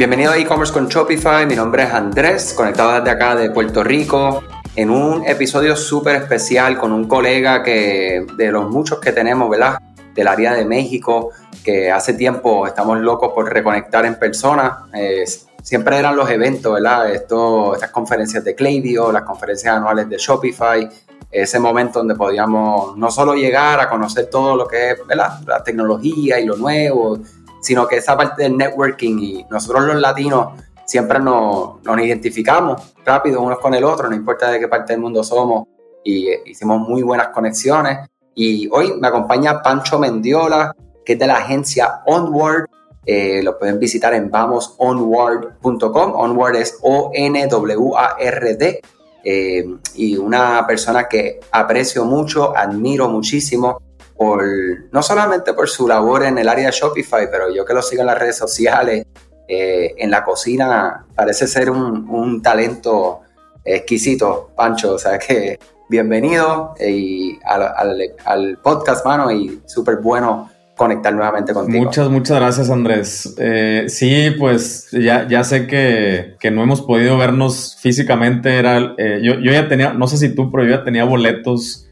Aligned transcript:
Bienvenido 0.00 0.32
a 0.32 0.38
e-commerce 0.38 0.72
con 0.72 0.88
Shopify. 0.88 1.44
Mi 1.44 1.54
nombre 1.54 1.82
es 1.82 1.92
Andrés, 1.92 2.54
conectado 2.54 2.94
desde 2.94 3.10
acá 3.10 3.36
de 3.36 3.50
Puerto 3.50 3.84
Rico, 3.84 4.42
en 4.74 4.88
un 4.88 5.26
episodio 5.26 5.76
súper 5.76 6.16
especial 6.16 6.78
con 6.78 6.90
un 6.92 7.06
colega 7.06 7.62
que 7.62 8.24
de 8.34 8.50
los 8.50 8.70
muchos 8.70 8.98
que 8.98 9.12
tenemos, 9.12 9.50
¿verdad? 9.50 9.78
Del 10.14 10.26
área 10.26 10.54
de 10.54 10.64
México, 10.64 11.32
que 11.62 11.92
hace 11.92 12.14
tiempo 12.14 12.66
estamos 12.66 12.98
locos 12.98 13.32
por 13.34 13.52
reconectar 13.52 14.06
en 14.06 14.18
persona. 14.18 14.86
siempre 15.62 15.98
eran 15.98 16.16
los 16.16 16.30
eventos, 16.30 16.72
¿verdad? 16.72 17.12
Estas 17.12 17.90
conferencias 17.90 18.42
de 18.42 18.54
Klaviyo, 18.54 19.12
las 19.12 19.24
conferencias 19.24 19.76
anuales 19.76 20.08
de 20.08 20.16
Shopify, 20.16 20.88
ese 21.30 21.60
momento 21.60 22.00
donde 22.00 22.16
podíamos 22.16 22.96
no 22.96 23.10
solo 23.10 23.34
llegar 23.34 23.78
a 23.80 23.88
conocer 23.88 24.30
todo 24.30 24.56
lo 24.56 24.66
que 24.66 24.92
es 24.92 25.06
¿verdad? 25.06 25.40
la 25.46 25.62
tecnología 25.62 26.40
y 26.40 26.46
lo 26.46 26.56
nuevo, 26.56 27.18
sino 27.60 27.86
que 27.86 27.96
esa 27.96 28.16
parte 28.16 28.42
del 28.42 28.56
networking 28.56 29.18
y 29.18 29.46
nosotros 29.50 29.84
los 29.84 30.00
latinos 30.00 30.48
siempre 30.84 31.20
nos, 31.20 31.82
nos 31.84 32.00
identificamos 32.00 32.94
rápido 33.04 33.40
unos 33.40 33.58
con 33.58 33.74
el 33.74 33.84
otro, 33.84 34.08
no 34.08 34.16
importa 34.16 34.50
de 34.50 34.58
qué 34.58 34.68
parte 34.68 34.92
del 34.92 35.00
mundo 35.00 35.22
somos, 35.22 35.66
y 36.04 36.28
eh, 36.28 36.42
hicimos 36.46 36.80
muy 36.80 37.02
buenas 37.02 37.28
conexiones. 37.28 38.08
Y 38.34 38.68
hoy 38.72 38.94
me 38.98 39.08
acompaña 39.08 39.62
Pancho 39.62 39.98
Mendiola, 39.98 40.74
que 41.04 41.14
es 41.14 41.18
de 41.18 41.26
la 41.26 41.38
agencia 41.38 42.02
Onward. 42.06 42.66
Eh, 43.04 43.42
lo 43.42 43.58
pueden 43.58 43.78
visitar 43.78 44.14
en 44.14 44.30
vamosonward.com. 44.30 46.12
Onward 46.14 46.56
es 46.56 46.78
O-N-W-A-R-D. 46.82 48.80
Eh, 49.22 49.76
y 49.94 50.16
una 50.16 50.66
persona 50.66 51.06
que 51.06 51.40
aprecio 51.52 52.04
mucho, 52.04 52.56
admiro 52.56 53.08
muchísimo 53.08 53.78
no 54.92 55.02
solamente 55.02 55.54
por 55.54 55.68
su 55.68 55.88
labor 55.88 56.24
en 56.24 56.36
el 56.38 56.48
área 56.48 56.66
de 56.66 56.72
Shopify, 56.72 57.30
pero 57.30 57.54
yo 57.54 57.64
que 57.64 57.72
lo 57.72 57.80
sigo 57.80 58.02
en 58.02 58.06
las 58.06 58.18
redes 58.18 58.36
sociales, 58.36 59.06
eh, 59.48 59.94
en 59.98 60.10
la 60.10 60.22
cocina, 60.22 61.06
parece 61.14 61.46
ser 61.46 61.70
un, 61.70 62.42
talento 62.42 63.20
exquisito, 63.64 64.50
Pancho. 64.54 64.94
O 64.94 64.98
sea 64.98 65.18
que 65.18 65.58
bienvenido 65.88 66.74
eh, 66.78 66.90
y 66.90 67.38
al, 67.44 68.58
podcast, 68.62 69.06
mano, 69.06 69.30
y 69.32 69.60
súper 69.66 69.96
bueno 69.96 70.50
conectar 70.76 71.14
nuevamente 71.14 71.54
contigo. 71.54 71.84
Muchas, 71.84 72.08
muchas 72.10 72.38
gracias, 72.38 72.70
Andrés. 72.70 73.34
Eh, 73.38 73.86
sí, 73.88 74.34
pues 74.38 74.88
ya, 74.92 75.26
ya 75.28 75.44
sé 75.44 75.66
que, 75.66 76.36
no 76.50 76.62
hemos 76.62 76.82
podido 76.82 77.16
vernos 77.16 77.78
físicamente. 77.80 78.58
Era, 78.58 78.96
yo, 78.98 79.40
yo, 79.40 79.50
ya 79.50 79.66
tenía, 79.66 79.94
no 79.94 80.06
sé 80.06 80.18
si 80.18 80.34
tú, 80.34 80.50
pero 80.50 80.64
yo 80.64 80.70
ya 80.76 80.84
tenía 80.84 81.04
boletos 81.04 81.89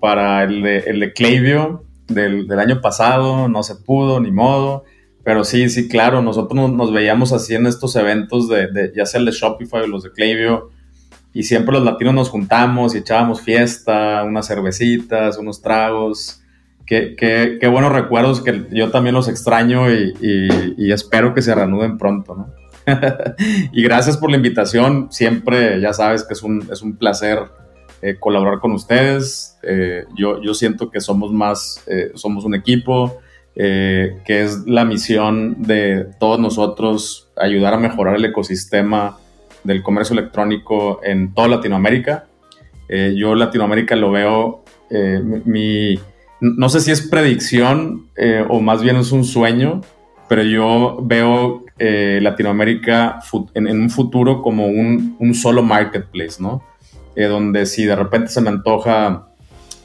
para 0.00 0.44
el 0.44 0.62
de, 0.62 0.78
el 0.78 1.00
de 1.00 1.12
Clavio 1.12 1.84
del, 2.08 2.46
del, 2.46 2.58
año 2.58 2.80
pasado, 2.80 3.48
no 3.48 3.62
se 3.62 3.76
pudo, 3.76 4.20
ni 4.20 4.30
modo. 4.30 4.84
Pero 5.24 5.44
sí, 5.44 5.68
sí, 5.68 5.88
claro, 5.88 6.20
nosotros 6.20 6.72
nos, 6.72 6.92
veíamos 6.92 7.32
así 7.32 7.54
en 7.54 7.66
estos 7.66 7.94
eventos 7.96 8.48
de, 8.48 8.66
de, 8.66 8.92
ya 8.94 9.06
sea 9.06 9.20
el 9.20 9.26
de 9.26 9.32
Shopify 9.32 9.82
o 9.82 9.86
los 9.86 10.02
de 10.02 10.10
Clavio, 10.10 10.70
y 11.32 11.44
siempre 11.44 11.72
los 11.72 11.84
latinos 11.84 12.14
nos 12.14 12.28
juntamos 12.28 12.94
y 12.94 12.98
echábamos 12.98 13.40
fiesta, 13.40 14.22
unas 14.24 14.46
cervecitas, 14.46 15.38
unos 15.38 15.62
tragos. 15.62 16.40
Qué, 16.84 17.14
qué, 17.16 17.58
qué 17.60 17.68
buenos 17.68 17.92
recuerdos 17.92 18.42
que 18.42 18.66
yo 18.72 18.90
también 18.90 19.14
los 19.14 19.28
extraño 19.28 19.90
y, 19.90 20.12
y, 20.20 20.92
espero 20.92 21.32
que 21.32 21.40
se 21.40 21.54
reanuden 21.54 21.96
pronto, 21.96 22.34
¿no? 22.34 22.52
y 23.72 23.82
gracias 23.82 24.18
por 24.18 24.30
la 24.30 24.36
invitación. 24.36 25.06
Siempre, 25.10 25.80
ya 25.80 25.92
sabes 25.94 26.24
que 26.24 26.34
es 26.34 26.42
un, 26.42 26.68
es 26.70 26.82
un 26.82 26.96
placer 26.96 27.38
eh, 28.04 28.16
colaborar 28.18 28.58
con 28.58 28.72
ustedes. 28.72 29.56
Eh, 29.62 30.06
yo, 30.16 30.42
yo 30.42 30.54
siento 30.54 30.90
que 30.90 31.00
somos 31.00 31.32
más, 31.32 31.84
eh, 31.86 32.10
somos 32.14 32.44
un 32.44 32.56
equipo, 32.56 33.20
que 33.54 34.22
es 34.26 34.66
la 34.66 34.86
misión 34.86 35.62
de 35.62 36.06
todos 36.18 36.40
nosotros 36.40 37.28
ayudar 37.36 37.74
a 37.74 37.76
mejorar 37.76 38.16
el 38.16 38.24
ecosistema 38.24 39.18
del 39.62 39.82
comercio 39.82 40.18
electrónico 40.18 41.00
en 41.04 41.34
toda 41.34 41.48
Latinoamérica. 41.48 42.24
yo 42.88 43.34
Latinoamérica 43.34 43.94
lo 43.94 44.10
veo, 44.10 44.64
mi, 45.44 46.00
no 46.40 46.70
sé 46.70 46.80
si 46.80 46.92
es 46.92 47.02
predicción 47.02 48.08
o 48.48 48.62
más 48.62 48.82
bien 48.82 48.96
es 48.96 49.12
un 49.12 49.22
sueño, 49.22 49.82
pero 50.30 50.42
yo 50.44 51.00
veo 51.02 51.66
Latinoamérica 51.78 53.18
en, 53.52 53.68
en, 53.68 53.82
un 53.82 53.90
futuro 53.90 54.40
como 54.40 54.66
un, 54.66 55.14
un 55.18 55.34
solo 55.34 55.62
marketplace, 55.62 56.42
¿no? 56.42 56.62
Eh, 57.14 57.26
donde 57.26 57.66
si 57.66 57.84
de 57.84 57.94
repente 57.94 58.28
se 58.28 58.40
me 58.40 58.48
antoja 58.48 59.28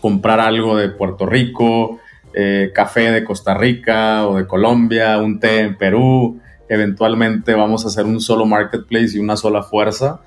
comprar 0.02 0.40
algo 0.40 0.78
de 0.78 0.90
Puerto 0.90 1.26
Rico, 1.26 2.00
eh, 2.34 2.72
café 2.74 3.12
de 3.12 3.24
Costa 3.24 3.54
Rica 3.54 4.28
o 4.28 4.38
de 4.38 4.48
Colombia, 4.48 5.18
un 5.18 5.40
té 5.40 5.60
en 5.60 5.78
Perú, 5.78 6.40
eventualmente 6.70 7.54
vamos 7.54 7.84
a 7.84 7.90
hacer 7.90 8.06
un 8.06 8.22
solo 8.22 8.46
marketplace 8.46 9.18
y 9.18 9.20
una 9.20 9.36
sola 9.36 9.64
fuerza. 9.64 10.22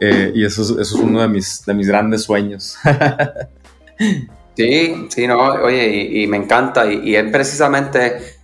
Eh, 0.00 0.32
y 0.34 0.44
eso 0.44 0.62
es, 0.62 0.70
eso 0.70 0.80
es 0.80 0.94
uno 0.94 1.20
de 1.20 1.28
mis, 1.28 1.64
de 1.64 1.74
mis 1.74 1.86
grandes 1.86 2.24
sueños. 2.24 2.76
sí, 4.56 5.06
sí, 5.10 5.26
no, 5.28 5.38
oye, 5.38 6.22
y, 6.22 6.26
me 6.26 6.38
encanta. 6.38 6.90
Y, 6.90 7.16
y 7.16 7.22
precisamente 7.30 8.38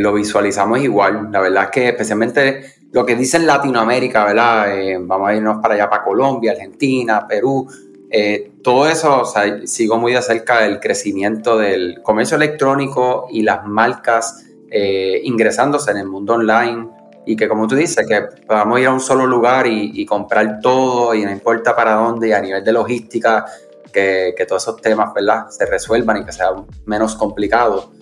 lo 0.00 0.12
visualizamos 0.12 0.80
igual. 0.80 1.28
La 1.32 1.40
verdad 1.40 1.64
es 1.64 1.70
que 1.70 1.88
especialmente 1.88 2.81
lo 2.92 3.06
que 3.06 3.16
dice 3.16 3.38
en 3.38 3.46
Latinoamérica, 3.46 4.24
¿verdad? 4.24 4.78
Eh, 4.78 4.98
vamos 5.00 5.28
a 5.28 5.34
irnos 5.34 5.60
para 5.62 5.74
allá, 5.74 5.88
para 5.88 6.04
Colombia, 6.04 6.52
Argentina, 6.52 7.26
Perú, 7.26 7.66
eh, 8.10 8.52
todo 8.62 8.86
eso, 8.86 9.22
o 9.22 9.24
sea, 9.24 9.66
sigo 9.66 9.96
muy 9.96 10.12
de 10.12 10.20
cerca 10.20 10.60
del 10.60 10.78
crecimiento 10.78 11.56
del 11.56 12.02
comercio 12.02 12.36
electrónico 12.36 13.26
y 13.30 13.42
las 13.42 13.64
marcas 13.66 14.44
eh, 14.70 15.22
ingresándose 15.24 15.90
en 15.90 15.96
el 15.96 16.06
mundo 16.06 16.34
online 16.34 16.88
y 17.24 17.34
que 17.34 17.48
como 17.48 17.66
tú 17.66 17.76
dices, 17.76 18.06
que 18.06 18.20
podamos 18.46 18.78
ir 18.78 18.88
a 18.88 18.92
un 18.92 19.00
solo 19.00 19.26
lugar 19.26 19.66
y, 19.66 20.04
comprar 20.04 20.60
todo 20.60 21.14
y 21.14 21.24
no 21.24 21.30
importa 21.30 21.74
para 21.74 21.94
dónde 21.94 22.28
y 22.28 22.32
a 22.32 22.40
nivel 22.40 22.62
de 22.62 22.72
logística, 22.72 23.46
que, 23.90 24.34
que 24.36 24.44
todos 24.44 24.62
esos 24.62 24.82
temas, 24.82 25.14
¿verdad? 25.14 25.48
Se 25.48 25.64
resuelvan 25.64 26.18
y 26.18 26.24
que 26.24 26.32
sea 26.32 26.50
menos 26.84 27.14
complicado. 27.14 27.92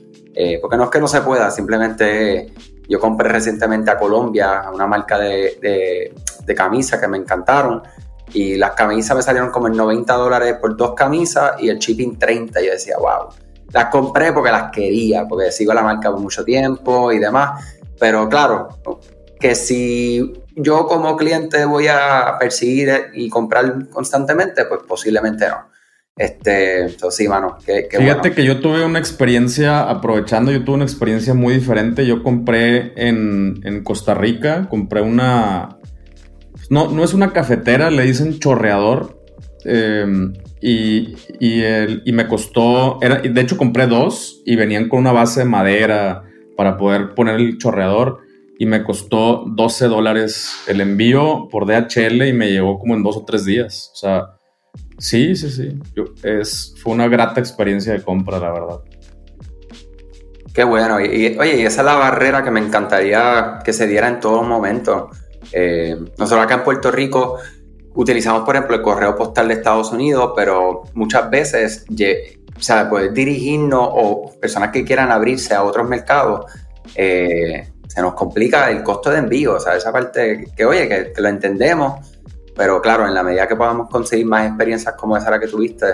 porque 0.60 0.76
no 0.76 0.84
es 0.84 0.90
que 0.90 1.00
no 1.00 1.06
se 1.06 1.20
pueda, 1.20 1.50
simplemente 1.50 2.52
yo 2.90 2.98
compré 2.98 3.28
recientemente 3.28 3.88
a 3.92 3.96
Colombia 3.96 4.64
una 4.74 4.84
marca 4.84 5.16
de, 5.16 6.12
de, 6.44 6.54
camisas 6.56 7.00
que 7.00 7.06
me 7.06 7.16
encantaron 7.16 7.84
y 8.32 8.56
las 8.56 8.72
camisas 8.72 9.16
me 9.16 9.22
salieron 9.22 9.52
como 9.52 9.68
en 9.68 9.76
90 9.76 10.12
dólares 10.14 10.56
por 10.60 10.76
dos 10.76 10.94
camisas 10.94 11.52
y 11.60 11.68
el 11.68 11.78
shipping 11.78 12.18
30. 12.18 12.60
Y 12.60 12.66
yo 12.66 12.72
decía, 12.72 12.96
wow, 12.98 13.28
las 13.72 13.86
compré 13.86 14.32
porque 14.32 14.50
las 14.50 14.72
quería, 14.72 15.28
porque 15.28 15.52
sigo 15.52 15.72
la 15.72 15.82
marca 15.82 16.10
por 16.10 16.18
mucho 16.18 16.44
tiempo 16.44 17.12
y 17.12 17.20
demás. 17.20 17.64
Pero 18.00 18.28
claro, 18.28 18.68
que 19.38 19.54
si 19.54 20.42
yo 20.56 20.86
como 20.88 21.16
cliente 21.16 21.64
voy 21.66 21.86
a 21.86 22.36
perseguir 22.40 23.10
y 23.14 23.30
comprar 23.30 23.88
constantemente, 23.88 24.64
pues 24.64 24.80
posiblemente 24.82 25.48
no. 25.48 25.69
Este, 26.16 26.88
sí, 27.10 27.28
mano, 27.28 27.56
Fíjate 27.64 28.32
que 28.32 28.44
yo 28.44 28.60
tuve 28.60 28.84
una 28.84 28.98
experiencia, 28.98 29.88
aprovechando, 29.88 30.52
yo 30.52 30.64
tuve 30.64 30.76
una 30.76 30.84
experiencia 30.84 31.32
muy 31.32 31.54
diferente. 31.54 32.06
Yo 32.06 32.22
compré 32.22 32.92
en, 32.96 33.82
Costa 33.84 34.14
Rica, 34.14 34.68
compré 34.68 35.00
una... 35.00 35.78
No, 36.68 36.90
no 36.90 37.04
es 37.04 37.14
una 37.14 37.32
cafetera, 37.32 37.90
le 37.90 38.04
dicen 38.04 38.38
chorreador. 38.38 39.18
Em, 39.64 40.34
y, 40.60 41.14
y, 41.38 42.12
me 42.12 42.28
costó, 42.28 42.98
era, 43.02 43.16
de 43.16 43.40
hecho 43.40 43.56
compré 43.56 43.86
dos 43.86 44.42
y 44.44 44.56
venían 44.56 44.88
con 44.88 45.00
una 45.00 45.12
base 45.12 45.40
de 45.40 45.46
madera 45.46 46.24
para 46.56 46.76
poder 46.76 47.14
poner 47.14 47.36
el 47.36 47.58
chorreador 47.58 48.20
y 48.58 48.66
me 48.66 48.84
costó 48.84 49.44
12 49.46 49.86
dólares 49.86 50.52
el 50.66 50.82
envío 50.82 51.48
por 51.50 51.64
DHL 51.64 52.26
y 52.26 52.34
me 52.34 52.50
llegó 52.50 52.78
como 52.78 52.94
en 52.94 53.02
dos 53.02 53.16
o 53.16 53.24
tres 53.24 53.46
días. 53.46 53.90
O 53.94 53.96
sea, 53.96 54.39
Sí, 55.00 55.34
sí, 55.34 55.50
sí. 55.50 55.78
es, 56.22 56.74
fue 56.82 56.92
una 56.92 57.08
grata 57.08 57.40
experiencia 57.40 57.94
de 57.94 58.02
compra, 58.02 58.38
la 58.38 58.52
verdad. 58.52 58.80
Qué 60.52 60.62
bueno. 60.62 61.00
Y, 61.00 61.38
oye, 61.38 61.64
esa 61.64 61.80
es 61.80 61.86
la 61.86 61.94
barrera 61.94 62.44
que 62.44 62.50
me 62.50 62.60
encantaría 62.60 63.60
que 63.64 63.72
se 63.72 63.86
diera 63.86 64.08
en 64.08 64.20
todo 64.20 64.42
momento. 64.42 65.10
Eh, 65.52 65.96
nosotros 66.18 66.44
acá 66.44 66.56
en 66.56 66.64
Puerto 66.64 66.90
Rico 66.90 67.38
utilizamos, 67.94 68.42
por 68.42 68.56
ejemplo, 68.56 68.76
el 68.76 68.82
correo 68.82 69.16
postal 69.16 69.48
de 69.48 69.54
Estados 69.54 69.90
Unidos, 69.90 70.32
pero 70.36 70.82
muchas 70.92 71.30
veces, 71.30 71.86
o 71.88 72.62
sea, 72.62 72.90
poder 72.90 73.14
dirigirnos 73.14 73.88
o 73.90 74.32
personas 74.38 74.70
que 74.70 74.84
quieran 74.84 75.10
abrirse 75.10 75.54
a 75.54 75.64
otros 75.64 75.88
mercados, 75.88 76.44
eh, 76.94 77.72
se 77.88 78.02
nos 78.02 78.12
complica 78.12 78.70
el 78.70 78.82
costo 78.82 79.10
de 79.10 79.18
envío. 79.18 79.54
O 79.54 79.60
sea, 79.60 79.76
esa 79.76 79.90
parte 79.90 80.46
que, 80.54 80.64
oye, 80.66 80.86
que, 80.86 81.12
que 81.14 81.22
lo 81.22 81.28
entendemos 81.28 82.19
pero 82.60 82.82
claro, 82.82 83.06
en 83.06 83.14
la 83.14 83.22
medida 83.22 83.48
que 83.48 83.56
podamos 83.56 83.88
conseguir 83.88 84.26
más 84.26 84.46
experiencias 84.46 84.94
como 84.94 85.16
esa 85.16 85.30
la 85.30 85.40
que 85.40 85.46
tuviste, 85.46 85.86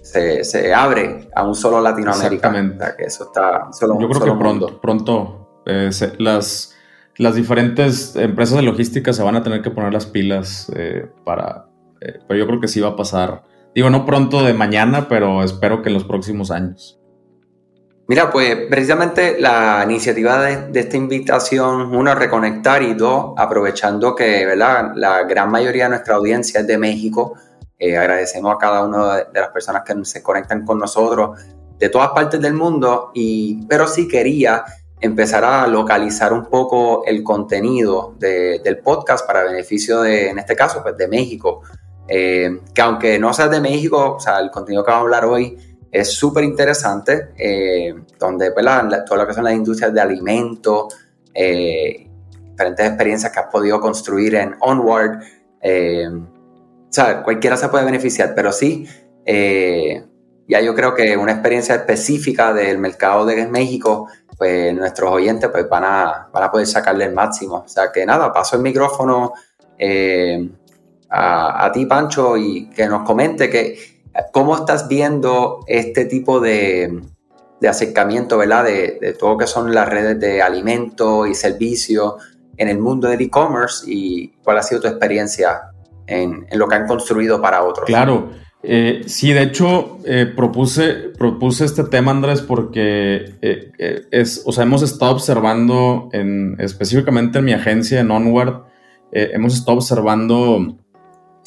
se, 0.00 0.72
abre 0.72 1.28
a 1.34 1.44
un 1.44 1.56
solo 1.56 1.80
Latinoamérica. 1.80 2.34
Exactamente. 2.36 2.84
que 2.96 3.02
eso 3.02 3.24
está 3.24 3.72
solo, 3.72 3.98
Yo 3.98 4.08
creo 4.08 4.22
que 4.22 4.38
pronto, 4.38 4.80
pronto 4.80 5.62
eh, 5.66 5.90
las, 6.18 6.72
las 7.16 7.34
diferentes 7.34 8.14
empresas 8.14 8.58
de 8.58 8.62
logística 8.62 9.12
se 9.12 9.24
van 9.24 9.34
a 9.34 9.42
tener 9.42 9.60
que 9.60 9.72
poner 9.72 9.92
las 9.92 10.06
pilas 10.06 10.70
eh, 10.76 11.10
para... 11.24 11.66
Eh, 12.00 12.20
pero 12.28 12.38
yo 12.38 12.46
creo 12.46 12.60
que 12.60 12.68
sí 12.68 12.78
va 12.78 12.90
a 12.90 12.96
pasar. 12.96 13.42
Digo, 13.74 13.90
no 13.90 14.06
pronto 14.06 14.44
de 14.44 14.54
mañana, 14.54 15.08
pero 15.08 15.42
espero 15.42 15.82
que 15.82 15.88
en 15.88 15.94
los 15.94 16.04
próximos 16.04 16.52
años. 16.52 16.97
Mira, 18.10 18.30
pues 18.30 18.56
precisamente 18.70 19.38
la 19.38 19.82
iniciativa 19.84 20.40
de, 20.40 20.80
esta 20.80 20.96
invitación, 20.96 21.94
uno, 21.94 22.14
reconectar 22.14 22.82
y 22.82 22.94
dos, 22.94 23.34
aprovechando 23.36 24.14
que 24.14 24.46
¿verdad? 24.46 24.92
la 24.94 25.24
gran 25.24 25.50
mayoría 25.50 25.84
de 25.84 25.90
nuestra 25.90 26.14
audiencia 26.14 26.60
es 26.60 26.66
de 26.66 26.78
México, 26.78 27.34
eh, 27.78 27.98
agradecemos 27.98 28.54
a 28.54 28.56
cada 28.56 28.86
una 28.86 29.16
de, 29.16 29.26
las 29.34 29.50
personas 29.50 29.82
que 29.82 29.94
se 30.06 30.22
conectan 30.22 30.64
con 30.64 30.78
nosotros 30.78 31.38
de 31.78 31.90
todas 31.90 32.08
partes 32.12 32.40
del 32.40 32.54
mundo, 32.54 33.10
y, 33.12 33.66
pero 33.66 33.86
sí 33.86 34.08
quería 34.08 34.64
empezar 34.98 35.44
a 35.44 35.66
localizar 35.66 36.32
un 36.32 36.46
poco 36.46 37.04
el 37.04 37.22
contenido 37.22 38.14
del 38.18 38.78
podcast 38.78 39.26
para 39.26 39.44
beneficio 39.44 40.00
de, 40.00 40.30
en 40.30 40.38
este 40.38 40.56
caso, 40.56 40.82
pues 40.82 40.96
de 40.96 41.08
México. 41.08 41.60
Eh, 42.08 42.62
que 42.74 42.80
aunque 42.80 43.18
no 43.18 43.34
sea 43.34 43.48
de 43.48 43.60
México, 43.60 44.14
o 44.14 44.18
sea, 44.18 44.40
el 44.40 44.50
contenido 44.50 44.82
que 44.82 44.90
vamos 44.90 45.02
a 45.02 45.04
hablar 45.04 45.26
hoy 45.26 45.67
es 45.90 46.12
súper 46.12 46.44
interesante, 46.44 47.30
eh, 47.38 47.94
donde 48.18 48.52
pues, 48.52 48.66
todo 49.06 49.16
lo 49.16 49.26
que 49.26 49.32
son 49.32 49.44
las 49.44 49.54
industrias 49.54 49.92
de 49.92 50.00
alimentos, 50.00 50.94
eh, 51.32 52.06
diferentes 52.50 52.86
experiencias 52.86 53.32
que 53.32 53.40
has 53.40 53.46
podido 53.46 53.80
construir 53.80 54.34
en 54.34 54.54
Onward, 54.60 55.20
eh, 55.62 56.08
o 56.08 56.92
sea, 56.92 57.22
cualquiera 57.22 57.56
se 57.56 57.68
puede 57.68 57.84
beneficiar, 57.84 58.34
pero 58.34 58.52
sí, 58.52 58.86
ya 60.46 60.60
yo 60.62 60.74
creo 60.74 60.94
que 60.94 61.16
una 61.16 61.32
experiencia 61.32 61.74
específica 61.74 62.54
del 62.54 62.78
mercado 62.78 63.26
de 63.26 63.46
México, 63.46 64.08
pues 64.36 64.74
nuestros 64.74 65.12
oyentes 65.12 65.50
pues, 65.50 65.68
van, 65.68 65.84
a, 65.84 66.28
van 66.32 66.42
a 66.44 66.50
poder 66.50 66.66
sacarle 66.66 67.04
el 67.04 67.12
máximo. 67.12 67.56
O 67.56 67.68
sea 67.68 67.92
que 67.92 68.06
nada, 68.06 68.32
paso 68.32 68.56
el 68.56 68.62
micrófono 68.62 69.34
a, 71.10 71.66
a 71.66 71.72
ti, 71.72 71.84
Pancho, 71.84 72.38
y 72.38 72.70
que 72.70 72.86
nos 72.86 73.02
comente 73.02 73.50
que 73.50 73.97
¿Cómo 74.32 74.56
estás 74.56 74.88
viendo 74.88 75.60
este 75.66 76.04
tipo 76.04 76.40
de, 76.40 77.02
acercamiento, 77.68 78.38
¿verdad? 78.38 78.64
De, 78.64 79.16
todo 79.18 79.30
lo 79.30 79.38
que 79.38 79.46
son 79.46 79.74
las 79.74 79.88
redes 79.88 80.18
de 80.20 80.42
alimentos 80.42 81.28
y 81.28 81.34
servicios 81.34 82.14
en 82.56 82.68
el 82.68 82.78
mundo 82.78 83.08
del 83.08 83.20
e-commerce 83.20 83.84
y 83.86 84.28
cuál 84.42 84.58
ha 84.58 84.62
sido 84.62 84.80
tu 84.80 84.88
experiencia 84.88 85.70
en, 86.06 86.46
lo 86.52 86.66
que 86.66 86.74
han 86.74 86.86
construido 86.86 87.40
para 87.40 87.62
otros. 87.62 87.86
Claro, 87.86 88.30
eh, 88.62 89.02
sí, 89.06 89.32
de 89.32 89.42
hecho 89.42 89.98
eh, 90.04 90.26
propuse, 90.26 91.10
propuse 91.16 91.64
este 91.64 91.84
tema, 91.84 92.10
Andrés, 92.10 92.42
porque 92.42 93.34
eh, 93.40 94.06
es, 94.10 94.42
o 94.44 94.52
sea, 94.52 94.64
hemos 94.64 94.82
estado 94.82 95.12
observando 95.12 96.08
en, 96.12 96.56
específicamente 96.58 97.38
en 97.38 97.44
mi 97.44 97.52
agencia, 97.52 98.00
en 98.00 98.10
Onward, 98.10 98.64
hemos 99.10 99.54
estado 99.54 99.78
observando 99.78 100.76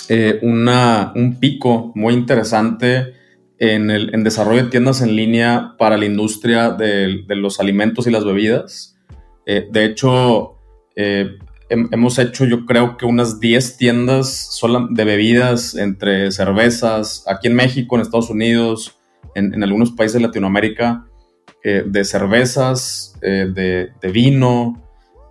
eh, 0.10 0.40
una, 0.42 1.12
un 1.16 1.40
pico 1.40 1.92
muy 1.96 2.14
interesante 2.14 3.14
en 3.58 3.92
el 3.92 4.14
en 4.14 4.24
desarrollo 4.24 4.64
de 4.64 4.70
tiendas 4.70 5.02
en 5.02 5.16
línea 5.16 5.76
para 5.78 5.98
la 5.98 6.06
industria 6.06 6.72
de, 6.72 7.24
los 7.30 7.60
alimentos 7.60 8.08
y 8.08 8.12
las 8.12 8.26
bebidas. 8.26 8.98
Eh, 9.46 9.68
de 9.72 9.86
hecho, 9.86 10.58
eh, 10.96 11.38
hemos 11.70 12.18
hecho 12.20 12.46
yo 12.46 12.66
creo 12.66 12.98
que 12.98 13.06
unas 13.06 13.40
10 13.40 13.78
tiendas 13.78 14.60
de 14.90 15.04
bebidas 15.06 15.76
entre 15.76 16.32
cervezas, 16.32 17.24
aquí 17.28 17.48
en 17.48 17.56
México, 17.56 17.96
en 17.96 18.02
Estados 18.02 18.30
Unidos, 18.30 18.98
en, 19.36 19.64
algunos 19.64 19.92
países 19.92 20.16
de 20.16 20.28
Latinoamérica, 20.28 21.06
de 21.64 22.04
cervezas, 22.04 23.16
de, 23.22 23.92
vino, 24.12 24.82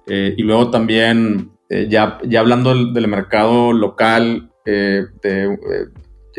y 0.06 0.42
luego 0.42 0.70
también, 0.70 1.50
ya, 1.68 2.18
ya 2.24 2.40
hablando 2.40 2.92
del 2.92 3.08
mercado 3.08 3.72
local, 3.72 4.49
eh, 4.64 5.06
eh, 5.22 5.56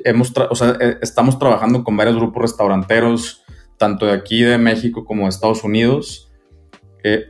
hemos 0.03 0.31
eh, 0.31 0.97
estamos 1.01 1.39
trabajando 1.39 1.83
con 1.83 1.97
varios 1.97 2.15
grupos 2.15 2.43
restauranteros, 2.43 3.43
tanto 3.77 4.05
de 4.05 4.13
aquí 4.13 4.41
de 4.41 4.57
México 4.57 5.05
como 5.05 5.23
de 5.23 5.29
Estados 5.29 5.63
Unidos. 5.63 6.27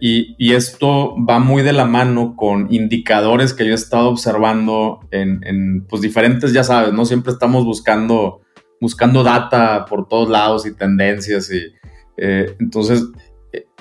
y, 0.02 0.54
esto 0.54 1.16
va 1.18 1.40
muy 1.40 1.64
de 1.64 1.72
la 1.72 1.86
mano 1.86 2.36
con 2.36 2.68
indicadores 2.74 3.54
que 3.54 3.66
yo 3.66 3.72
he 3.72 3.76
estado 3.76 4.10
observando 4.10 5.00
en, 5.12 5.86
pues, 5.88 6.02
diferentes, 6.02 6.52
ya 6.52 6.66
sabes, 6.66 6.94
¿no? 6.94 7.06
Siempre 7.06 7.32
estamos 7.32 7.64
buscando, 7.64 8.42
buscando 8.82 9.24
data 9.24 9.86
por 9.86 10.10
todos 10.10 10.30
lados 10.30 10.66
y 10.66 10.76
tendencias. 10.76 11.50
Y, 11.52 11.74
entonces, 12.18 13.08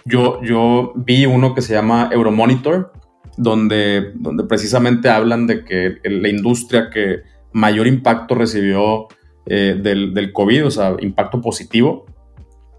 yo, 0.04 0.40
yo 0.42 0.92
vi 0.94 1.26
uno 1.26 1.54
que 1.54 1.62
se 1.62 1.74
llama 1.74 2.08
Euromonitor, 2.12 2.92
donde, 3.40 4.12
donde 4.16 4.44
precisamente 4.44 5.08
hablan 5.08 5.46
de 5.46 5.64
que 5.64 5.96
la 6.04 6.28
industria 6.28 6.90
que 6.90 7.22
mayor 7.52 7.86
impacto 7.86 8.34
recibió 8.34 9.08
eh, 9.46 9.80
del, 9.82 10.12
del, 10.12 10.30
COVID, 10.30 10.66
o 10.66 10.70
sea, 10.70 10.94
impacto 11.00 11.40
positivo, 11.40 12.04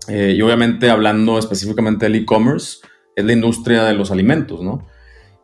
eh, 0.07 0.35
y 0.37 0.41
obviamente 0.43 0.91
hablando 0.91 1.39
específicamente 1.39 2.05
del 2.05 2.15
e-commerce, 2.15 2.77
es 3.15 3.25
la 3.25 3.33
industria 3.33 3.83
de 3.85 3.95
los 3.95 4.11
alimentos, 4.11 4.61
¿no? 4.61 4.87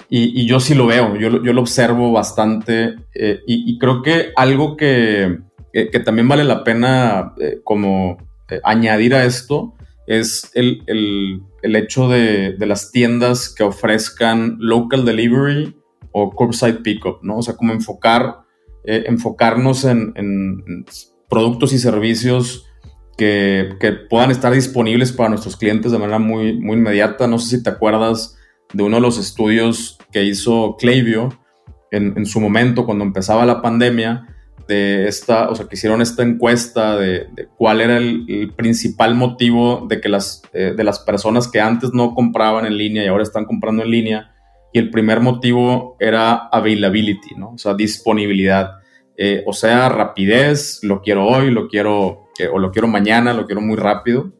Y, 0.07 0.39
y 0.39 0.45
yo 0.45 0.59
sí 0.59 0.75
lo 0.75 0.85
veo, 0.85 1.15
yo, 1.15 1.43
yo 1.43 1.51
lo 1.51 1.61
observo 1.61 2.11
bastante 2.11 2.95
eh, 3.15 3.39
y, 3.47 3.71
y, 3.71 3.79
creo 3.79 4.03
que 4.03 4.31
algo 4.35 4.77
que, 4.77 5.39
que 5.73 5.99
también 5.99 6.27
vale 6.27 6.43
la 6.45 6.63
pena 6.63 7.33
como 7.65 8.17
añadir 8.63 9.13
a 9.15 9.25
esto 9.25 9.73
es 10.05 10.49
el, 10.53 10.83
el, 10.87 11.41
el 11.61 11.75
hecho 11.75 12.07
de, 12.07 12.53
de, 12.53 12.65
las 12.65 12.91
tiendas 12.91 13.49
que 13.49 13.63
ofrezcan 13.63 14.57
local 14.59 15.05
delivery 15.05 15.75
o 16.11 16.31
curbside 16.31 16.81
pickup, 16.81 17.19
¿no? 17.23 17.37
O 17.37 17.41
sea, 17.41 17.55
como 17.55 17.73
enfocar, 17.73 18.41
eh, 18.85 19.05
enfocarnos 19.07 19.85
en, 19.85 20.13
en, 20.15 20.85
productos 21.29 21.73
y 21.73 21.79
servicios 21.79 22.65
que, 23.17 23.75
que, 23.79 23.91
puedan 23.91 24.31
estar 24.31 24.53
disponibles 24.53 25.11
para 25.11 25.29
nuestros 25.29 25.57
clientes 25.57 25.91
de 25.91 25.97
manera 25.97 26.19
muy, 26.19 26.59
muy 26.59 26.77
inmediata. 26.77 27.27
No 27.27 27.39
sé 27.39 27.57
si 27.57 27.63
te 27.63 27.69
acuerdas 27.69 28.37
de 28.73 28.83
uno 28.83 28.97
de 28.97 29.01
los 29.01 29.17
estudios 29.17 29.97
que 30.11 30.23
hizo 30.23 30.75
Klaviyo 30.79 31.29
en, 31.91 32.13
en 32.17 32.25
su 32.25 32.39
momento 32.39 32.85
cuando 32.85 33.03
empezaba 33.03 33.45
la 33.45 33.61
pandemia, 33.61 34.36
de 34.67 35.07
esta, 35.07 35.49
o 35.49 35.55
sea, 35.55 35.67
que 35.67 35.75
hicieron 35.75 36.01
esta 36.01 36.23
encuesta 36.23 36.97
de, 36.97 37.27
cuál 37.57 37.81
era 37.81 37.97
el, 37.97 38.53
principal 38.55 39.15
motivo 39.15 39.85
de 39.87 40.01
que 40.01 40.09
las, 40.09 40.41
eh, 40.53 40.73
de 40.75 40.83
las 40.83 40.99
personas 40.99 41.47
que 41.47 41.61
antes 41.61 41.93
no 41.93 42.13
compraban 42.13 42.65
en 42.65 42.77
línea 42.77 43.03
y 43.03 43.07
ahora 43.07 43.23
están 43.23 43.45
comprando 43.45 43.83
en 43.83 43.91
línea. 43.91 44.33
Y 44.73 44.79
el 44.79 44.89
primer 44.89 45.21
motivo 45.21 45.95
era 45.99 46.47
availability, 46.51 47.35
¿no? 47.35 47.51
O 47.51 47.57
sea, 47.57 47.73
disponibilidad. 47.73 48.71
Eh, 49.15 49.43
o 49.45 49.53
sea, 49.53 49.89
rapidez, 49.89 50.79
lo 50.83 51.01
quiero 51.01 51.25
hoy, 51.25 51.49
lo 51.49 51.67
quiero, 51.67 52.27
eh, 52.37 52.47
o 52.47 52.59
lo 52.59 52.71
quiero 52.71 52.87
mañana, 52.87 53.33
lo 53.33 53.45
quiero 53.45 53.61
muy 53.61 53.77
rápido. 53.77 54.33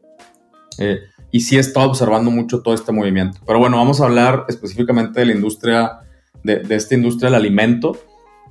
y 1.31 1.39
sí 1.39 1.57
he 1.57 1.59
estado 1.59 1.87
observando 1.87 2.29
mucho 2.29 2.61
todo 2.61 2.73
este 2.73 2.91
movimiento. 2.91 3.39
Pero 3.47 3.59
bueno, 3.59 3.77
vamos 3.77 3.99
a 4.01 4.05
hablar 4.05 4.45
específicamente 4.47 5.19
de 5.19 5.25
la 5.27 5.33
industria, 5.33 5.99
de, 6.43 6.59
de 6.59 6.75
esta 6.75 6.93
industria 6.93 7.29
del 7.29 7.39
alimento. 7.39 7.97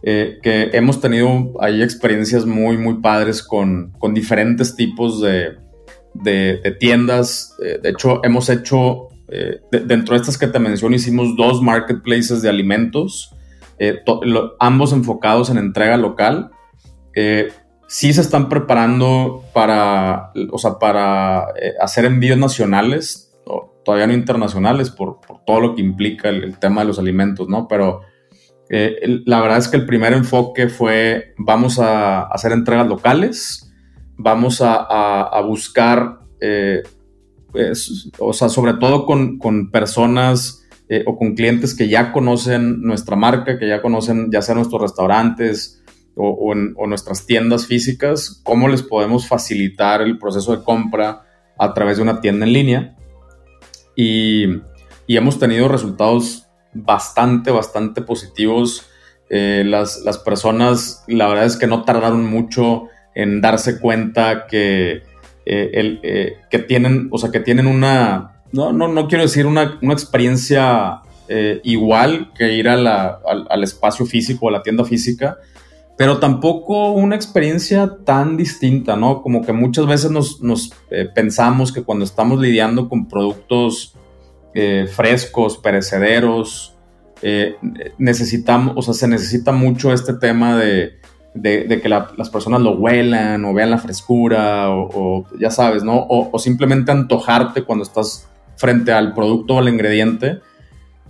Eh, 0.03 0.39
que 0.43 0.71
hemos 0.73 1.01
tenido 1.01 1.55
ahí 1.61 1.83
experiencias 1.83 2.47
muy, 2.47 2.77
muy 2.77 3.01
padres 3.01 3.43
con, 3.43 3.93
con 3.99 4.15
diferentes 4.15 4.77
tipos 4.77 5.21
de, 5.21 5.57
de, 6.15 6.77
tiendas. 6.79 7.57
Eh, 7.65 7.81
de 7.83 7.91
hecho, 7.91 8.21
hemos 8.25 8.49
hecho, 8.49 9.09
eh, 9.29 9.61
dentro 9.71 10.15
de 10.15 10.21
estas 10.21 10.39
que 10.39 10.47
te 10.47 10.59
menciono, 10.59 10.95
hicimos 10.95 11.37
dos 11.37 11.63
marketplaces 11.63 12.43
de 12.43 12.49
alimentos, 12.49 13.35
ambos 14.59 14.93
enfocados 14.93 15.51
en 15.51 15.59
entrega 15.59 15.97
local. 15.97 16.51
sí 17.89 18.13
se 18.13 18.21
están 18.21 18.49
preparando 18.49 19.45
para, 19.53 20.31
o 20.51 20.59
sea, 20.59 20.79
para 20.79 21.47
hacer 21.81 22.05
envíos 22.05 22.39
nacionales, 22.39 23.35
todavía 23.85 24.07
no 24.07 24.15
internacionales, 24.15 24.91
por, 24.91 25.21
por 25.21 25.45
todo 25.45 25.61
lo 25.61 25.75
que 25.75 25.83
implica 25.83 26.29
el, 26.29 26.43
el, 26.43 26.59
tema 26.59 26.81
de 26.81 26.89
los 26.89 26.99
alimentos, 26.99 27.49
¿no? 27.49 27.69
Pero 27.69 28.03
eh, 28.69 29.21
la 29.25 29.41
verdad 29.41 29.59
es 29.59 29.69
que 29.69 29.77
el 29.77 29.87
primer 29.87 30.13
enfoque 30.13 30.69
fue 30.69 31.35
vamos 31.39 31.79
a 31.79 32.23
hacer 32.23 32.53
entregas 32.53 32.87
locales, 32.87 33.73
vamos 34.17 34.61
a, 34.63 35.41
buscar, 35.47 36.21
eh, 36.41 36.83
pues, 37.53 38.11
o 38.19 38.33
sea, 38.33 38.49
sobre 38.49 38.75
todo 38.75 39.07
con, 39.07 39.71
personas 39.71 40.67
eh, 40.89 41.05
o 41.07 41.17
con 41.17 41.35
clientes 41.35 41.75
que 41.75 41.89
ya 41.89 42.13
conocen 42.13 42.83
nuestra 42.83 43.17
marca, 43.17 43.59
que 43.59 43.69
ya 43.69 43.83
conocen 43.83 44.31
ya 44.33 44.43
sea 44.43 44.55
nuestros 44.55 44.83
restaurantes 44.83 45.83
o, 46.17 46.55
nuestras 46.55 47.27
tiendas 47.27 47.67
físicas, 47.67 48.41
cómo 48.43 48.69
les 48.69 48.83
podemos 48.83 49.29
facilitar 49.29 50.01
el 50.01 50.19
proceso 50.19 50.57
de 50.57 50.65
compra 50.65 51.23
a 51.59 51.75
través 51.75 51.99
de 51.99 52.03
una 52.03 52.21
tienda 52.21 52.47
en 52.47 52.53
línea. 52.53 52.97
Y, 53.95 54.47
y 55.07 55.17
hemos 55.17 55.39
tenido 55.39 55.69
resultados 55.69 56.46
bastante, 56.85 57.51
bastante 57.51 58.03
positivos. 58.03 58.87
Eh, 59.29 59.65
las, 59.67 60.19
personas, 60.25 61.05
la 61.09 61.29
verdad 61.29 61.47
es 61.47 61.57
que 61.57 61.67
no 61.67 61.83
tardaron 61.85 62.25
mucho 62.25 62.85
en 63.15 63.41
darse 63.41 63.81
cuenta 63.81 64.47
que, 64.47 65.03
eh, 65.45 65.71
el, 65.75 66.01
eh, 66.03 66.37
que 66.51 66.59
tienen, 66.61 67.09
o 67.11 67.19
sea, 67.19 67.31
que 67.31 67.41
tienen 67.41 67.67
una, 67.67 68.43
no, 68.53 68.73
no, 68.73 68.89
no 68.89 69.09
quiero 69.09 69.25
decir 69.25 69.47
una, 69.47 69.79
experiencia 69.83 71.03
igual 71.65 72.33
que 72.39 72.53
ir 72.53 72.69
al, 72.69 73.65
espacio 73.65 74.07
físico, 74.07 74.49
a 74.49 74.53
la 74.53 74.63
tienda 74.63 74.85
física, 74.85 75.39
pero 75.97 76.19
tampoco 76.19 76.93
una 76.93 77.17
experiencia 77.17 77.97
tan 78.05 78.37
distinta, 78.37 78.97
¿no? 78.97 79.23
Como 79.23 79.45
que 79.45 79.53
muchas 79.53 79.87
veces 79.87 80.11
nos, 80.11 80.73
eh, 80.91 81.09
pensamos 81.15 81.73
que 81.73 81.83
cuando 81.83 82.05
estamos 82.05 82.39
lidiando 82.39 82.89
con 82.89 83.09
productos 83.09 83.95
eh, 84.59 84.87
frescos, 84.87 85.59
perecederos, 85.59 86.75
eh, 87.21 87.57
necesitamos, 87.99 88.73
o 88.75 88.81
sea, 88.81 88.95
se 88.95 89.07
necesita 89.07 89.53
mucho 89.53 89.93
este 89.93 90.15
tema 90.15 90.57
de, 90.57 90.99
que 91.43 91.89
las 91.91 92.31
personas 92.31 92.63
lo 92.63 92.71
huelan 92.79 93.45
o 93.45 93.53
vean 93.53 93.71
la 93.71 93.77
frescura 93.77 94.71
o, 94.71 95.27
ya 95.39 95.51
sabes, 95.51 95.85
¿no? 95.85 96.07
O, 96.09 96.39
simplemente 96.39 96.91
antojarte 96.91 97.65
cuando 97.65 97.83
estás 97.83 98.31
frente 98.57 98.93
al 98.93 99.13
producto 99.13 99.57
o 99.57 99.59
al 99.59 99.69
ingrediente. 99.69 100.41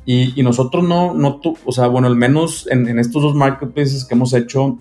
Y, 0.05 0.43
nosotros 0.43 0.83
no, 0.83 1.15
no, 1.15 1.41
o 1.65 1.71
sea, 1.71 1.87
bueno, 1.87 2.09
al 2.09 2.17
menos 2.17 2.67
en, 2.69 2.99
estos 2.99 3.23
dos 3.23 3.37
marketplaces 3.37 4.05
que 4.05 4.15
hemos 4.17 4.35
hecho, 4.35 4.77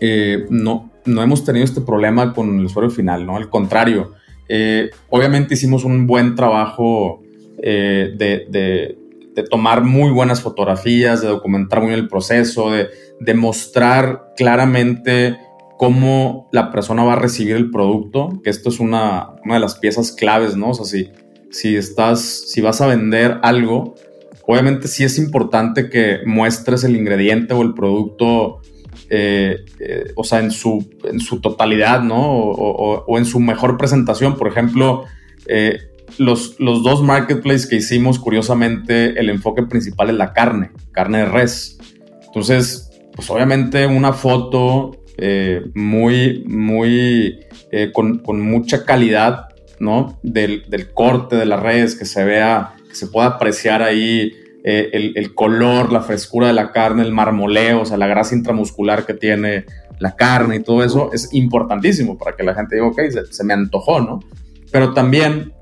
eh, 0.00 0.44
no, 0.50 0.90
no 1.06 1.22
hemos 1.22 1.46
tenido 1.46 1.64
este 1.64 1.80
problema 1.80 2.34
con 2.34 2.58
el 2.58 2.66
usuario 2.66 2.90
final, 2.90 3.24
¿no? 3.24 3.38
Al 3.38 3.48
contrario, 3.48 4.12
eh, 4.50 4.90
obviamente 5.08 5.54
hicimos 5.54 5.84
un 5.84 6.06
buen 6.06 6.34
trabajo 6.34 7.22
de, 7.62 8.96
de 9.34 9.42
tomar 9.44 9.82
muy 9.82 10.10
buenas 10.10 10.40
fotografías, 10.40 11.20
de 11.20 11.28
documentar 11.28 11.80
muy 11.80 11.88
bien 11.88 12.00
el 12.00 12.08
proceso, 12.08 12.70
de, 12.70 12.88
de 13.20 13.34
mostrar 13.34 14.32
claramente 14.36 15.38
cómo 15.80 16.48
la 16.52 16.70
persona 16.70 17.04
va 17.04 17.14
a 17.14 17.16
recibir 17.16 17.56
el 17.56 17.70
producto, 17.70 18.40
que 18.44 18.50
esto 18.50 18.68
es 18.68 18.80
una, 18.80 19.30
una, 19.44 19.54
de 19.54 19.60
las 19.60 19.76
piezas 19.76 20.12
claves, 20.12 20.54
¿no? 20.56 20.70
O 20.70 20.74
sea, 20.74 20.84
si, 20.84 21.74
estás, 21.74 22.20
si 22.20 22.60
vas 22.60 22.82
a 22.82 22.86
vender 22.86 23.38
algo, 23.42 23.94
obviamente 24.46 24.88
sí 24.88 25.04
es 25.04 25.18
importante 25.18 25.88
que 25.88 26.18
muestres 26.26 26.84
el 26.84 26.96
ingrediente 26.96 27.54
o 27.54 27.62
el 27.62 27.72
producto, 27.72 28.60
eh, 29.08 29.56
eh, 29.78 30.12
o 30.16 30.24
sea, 30.24 30.40
en 30.40 30.50
su, 30.50 30.86
en 31.04 31.18
su 31.18 31.40
totalidad, 31.40 32.02
¿no? 32.02 32.30
O, 32.30 33.04
o, 33.06 33.16
en 33.18 33.24
su 33.24 33.40
mejor 33.40 33.78
presentación. 33.78 34.36
Por 34.36 34.48
ejemplo, 34.48 35.04
eh, 35.46 35.78
los, 36.18 36.56
dos 36.58 37.02
marketplaces 37.02 37.66
que 37.66 37.76
hicimos, 37.76 38.18
curiosamente, 38.18 39.18
el 39.18 39.30
enfoque 39.30 39.62
principal 39.62 40.10
es 40.10 40.16
la 40.16 40.32
carne, 40.32 40.70
carne 40.92 41.18
de 41.18 41.24
res. 41.26 41.78
Entonces, 42.26 42.90
pues 43.14 43.28
obviamente 43.30 43.86
una 43.86 44.12
foto 44.12 44.92
eh, 45.18 45.62
muy, 45.74 46.44
muy, 46.46 47.40
eh, 47.70 47.92
con, 47.92 48.22
mucha 48.40 48.84
calidad, 48.84 49.48
¿no? 49.78 50.18
Del, 50.22 50.64
corte 50.94 51.36
de 51.36 51.46
la 51.46 51.56
res, 51.56 51.94
que 51.94 52.04
se 52.04 52.24
vea, 52.24 52.74
que 52.88 52.94
se 52.94 53.06
pueda 53.06 53.26
apreciar 53.26 53.82
ahí 53.82 54.32
eh, 54.64 55.12
el, 55.14 55.34
color, 55.34 55.92
la 55.92 56.02
frescura 56.02 56.48
de 56.48 56.52
la 56.52 56.72
carne, 56.72 57.02
el 57.02 57.12
marmoleo, 57.12 57.82
o 57.82 57.86
sea, 57.86 57.96
la 57.96 58.06
grasa 58.06 58.34
intramuscular 58.34 59.06
que 59.06 59.14
tiene 59.14 59.64
la 59.98 60.16
carne 60.16 60.56
y 60.56 60.62
todo 60.62 60.82
eso 60.82 61.10
es 61.12 61.32
importantísimo 61.34 62.16
para 62.16 62.34
que 62.34 62.42
la 62.42 62.54
gente 62.54 62.76
diga, 62.76 62.86
ok, 62.86 63.00
se, 63.10 63.26
se 63.26 63.44
me 63.44 63.52
antojó, 63.52 64.00
¿no? 64.00 64.20
Pero 64.72 64.94
también 64.94 65.52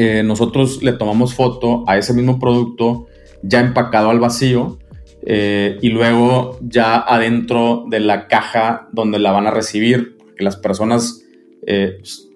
eh, 0.00 0.22
nosotros 0.22 0.80
le 0.80 0.92
tomamos 0.92 1.34
foto 1.34 1.82
a 1.88 1.98
ese 1.98 2.14
mismo 2.14 2.38
producto 2.38 3.08
ya 3.42 3.58
empacado 3.58 4.10
al 4.10 4.20
vacío 4.20 4.78
eh, 5.26 5.76
y 5.82 5.88
luego 5.88 6.56
ya 6.62 6.98
adentro 7.00 7.84
de 7.88 7.98
la 7.98 8.28
caja 8.28 8.88
donde 8.92 9.18
la 9.18 9.32
van 9.32 9.48
a 9.48 9.50
recibir, 9.50 10.16
que 10.36 10.44
las 10.44 10.56
personas, 10.56 11.24
eh, 11.66 11.96
pues, 11.98 12.28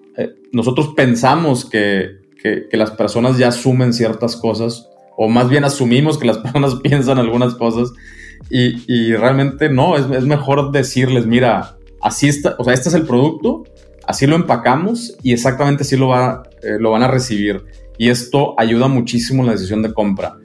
nosotros 0.51 0.89
pensamos 0.93 1.63
que, 1.63 2.21
las 2.73 2.91
personas 2.91 3.37
ya 3.37 3.47
asumen 3.47 3.93
ciertas 3.93 4.35
cosas, 4.35 4.89
o 5.15 5.29
más 5.29 5.47
bien 5.47 5.63
asumimos 5.63 6.17
que 6.17 6.27
las 6.27 6.37
personas 6.39 6.75
piensan 6.83 7.17
algunas 7.17 7.55
cosas, 7.55 7.93
y, 8.49 9.13
realmente 9.13 9.69
no, 9.69 9.95
es, 9.95 10.05
es, 10.11 10.25
mejor 10.25 10.73
decirles, 10.73 11.25
mira, 11.25 11.77
así 12.01 12.27
está, 12.27 12.57
o 12.59 12.65
sea, 12.65 12.73
este 12.73 12.89
es 12.89 12.95
el 12.95 13.03
producto, 13.03 13.63
así 14.07 14.27
lo 14.27 14.35
empacamos 14.35 15.15
y 15.23 15.33
exactamente 15.33 15.83
así 15.83 15.95
eh, 15.95 15.97
lo 16.79 16.91
van 16.91 17.03
a 17.03 17.07
recibir. 17.07 17.63
Y 17.97 18.09
esto 18.09 18.55
ayuda 18.57 18.87
muchísimo 18.87 19.41
en 19.41 19.47
la 19.47 19.53
decisión 19.53 19.81
de 19.81 19.93
compra. 19.93 20.37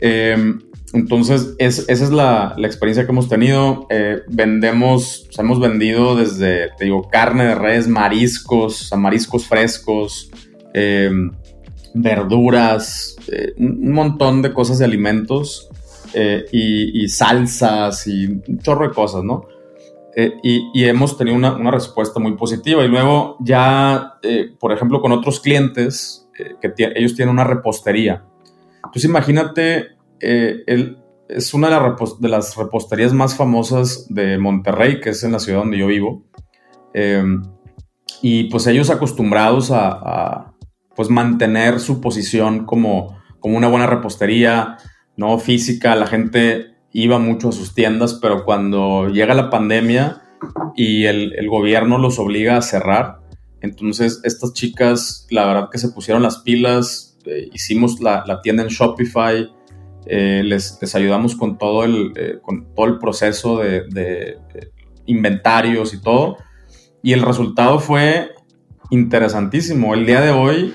Em, 0.00 0.60
entonces, 0.92 1.54
esa 1.58 1.90
es 1.90 2.10
la, 2.10 2.54
experiencia 2.58 3.04
que 3.04 3.12
hemos 3.12 3.28
tenido. 3.28 3.86
Eh, 3.90 4.22
vendemos, 4.28 5.28
hemos 5.38 5.60
vendido 5.60 6.16
desde, 6.16 6.70
te 6.76 6.84
digo, 6.84 7.08
carne 7.08 7.44
de 7.44 7.54
res, 7.54 7.88
mariscos, 7.88 8.92
mariscos 8.96 9.46
frescos, 9.46 10.30
em, 10.74 11.32
verduras, 11.94 13.16
eh, 13.28 13.54
un 13.58 13.92
montón 13.92 14.42
de 14.42 14.52
cosas 14.52 14.78
de 14.78 14.84
alimentos 14.84 15.68
y, 16.50 17.04
y, 17.04 17.08
salsas 17.08 18.06
y 18.06 18.24
un 18.26 18.58
chorro 18.62 18.88
de 18.88 18.94
cosas, 18.94 19.22
¿no? 19.22 19.48
Eh, 20.18 20.40
y, 20.42 20.84
hemos 20.84 21.18
tenido 21.18 21.36
una, 21.36 21.54
una, 21.56 21.70
respuesta 21.70 22.18
muy 22.18 22.36
positiva. 22.36 22.82
Y 22.82 22.88
luego 22.88 23.36
ya, 23.40 24.14
eh, 24.22 24.50
por 24.58 24.72
ejemplo, 24.72 25.02
con 25.02 25.12
otros 25.12 25.40
clientes, 25.40 26.26
eh, 26.38 26.54
que 26.58 26.72
ellos 26.96 27.14
tienen 27.14 27.34
una 27.34 27.44
repostería. 27.44 28.24
Entonces 28.76 29.04
imagínate, 29.04 29.88
él, 30.18 30.98
es 31.28 31.52
una 31.52 31.68
de, 31.68 31.94
de, 32.18 32.28
las 32.30 32.56
reposterías 32.56 33.12
más 33.12 33.36
famosas 33.36 34.06
de 34.08 34.38
Monterrey, 34.38 35.00
que 35.00 35.10
es 35.10 35.22
en 35.22 35.32
la 35.32 35.38
ciudad 35.38 35.58
donde 35.58 35.76
yo 35.76 35.86
vivo. 35.88 36.24
Em, 36.94 37.42
y 38.22 38.44
pues 38.44 38.66
ellos 38.68 38.88
acostumbrados 38.88 39.70
a, 39.70 39.88
a, 39.90 40.54
pues 40.94 41.10
mantener 41.10 41.78
su 41.78 42.00
posición 42.00 42.64
como, 42.64 43.18
como 43.38 43.58
una 43.58 43.68
buena 43.68 43.86
repostería, 43.86 44.78
¿no? 45.14 45.38
Física, 45.38 45.94
la 45.94 46.06
gente 46.06 46.75
iba 47.02 47.18
mucho 47.18 47.50
a 47.50 47.52
sus 47.52 47.74
tiendas, 47.74 48.14
pero 48.14 48.46
cuando 48.46 49.08
llega 49.10 49.34
la 49.34 49.50
pandemia 49.50 50.22
y 50.74 51.04
el, 51.04 51.46
gobierno 51.46 51.98
los 51.98 52.18
obliga 52.18 52.56
a 52.56 52.62
cerrar, 52.62 53.20
entonces 53.60 54.22
estas 54.24 54.54
chicas, 54.54 55.26
la 55.28 55.44
verdad 55.44 55.68
que 55.70 55.76
se 55.76 55.90
pusieron 55.90 56.22
las 56.22 56.38
pilas, 56.38 57.18
eh, 57.26 57.50
hicimos 57.52 58.00
la, 58.00 58.40
tienda 58.42 58.62
en 58.62 58.70
Shopify, 58.70 59.46
eh, 60.06 60.40
les, 60.42 60.94
ayudamos 60.94 61.36
con 61.36 61.58
todo 61.58 61.84
el, 61.84 62.14
eh, 62.16 62.38
con 62.40 62.72
todo 62.74 62.86
el 62.86 62.98
proceso 62.98 63.58
de, 63.58 64.38
inventarios 65.04 65.92
y 65.92 66.00
todo, 66.00 66.38
y 67.02 67.12
el 67.12 67.20
resultado 67.20 67.78
fue 67.78 68.30
interesantísimo. 68.90 69.92
El 69.92 70.06
día 70.06 70.22
de 70.22 70.30
hoy 70.30 70.74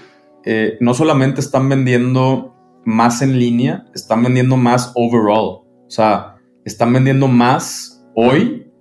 no 0.79 0.93
solamente 0.93 1.41
están 1.41 1.67
vendiendo 1.67 2.55
más 2.85 3.23
en 3.23 3.39
línea, 3.39 3.85
están 3.95 4.21
vendiendo 4.21 4.55
más 4.55 4.91
overall. 4.93 5.60
O 5.91 5.93
sea, 5.93 6.37
están 6.63 6.93
vendiendo 6.93 7.27
más 7.27 8.01
hoy, 8.15 8.71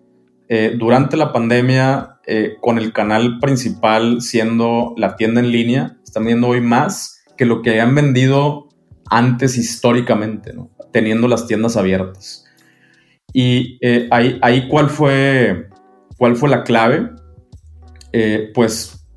eh, 0.48 0.76
durante 0.78 1.16
la 1.16 1.32
pandemia, 1.32 2.20
eh, 2.24 2.54
con 2.60 2.78
el 2.78 2.92
canal 2.92 3.40
principal 3.40 4.22
siendo 4.22 4.94
la 4.96 5.16
tienda 5.16 5.40
en 5.40 5.50
línea, 5.50 5.96
están 6.04 6.22
vendiendo 6.22 6.46
hoy 6.46 6.60
más 6.60 7.24
que 7.36 7.46
lo 7.46 7.62
que 7.62 7.70
habían 7.70 7.96
vendido 7.96 8.68
antes 9.10 9.58
históricamente, 9.58 10.54
teniendo 10.92 11.26
las 11.26 11.48
tiendas 11.48 11.76
abiertas. 11.76 12.44
Y 13.32 13.78
eh, 13.80 14.06
ahí, 14.12 14.38
ahí 14.40 14.68
¿cuál, 14.68 14.88
fue, 14.88 15.68
cuál 16.16 16.36
fue 16.36 16.48
la 16.48 16.62
clave? 16.62 17.10
pues 18.54 19.08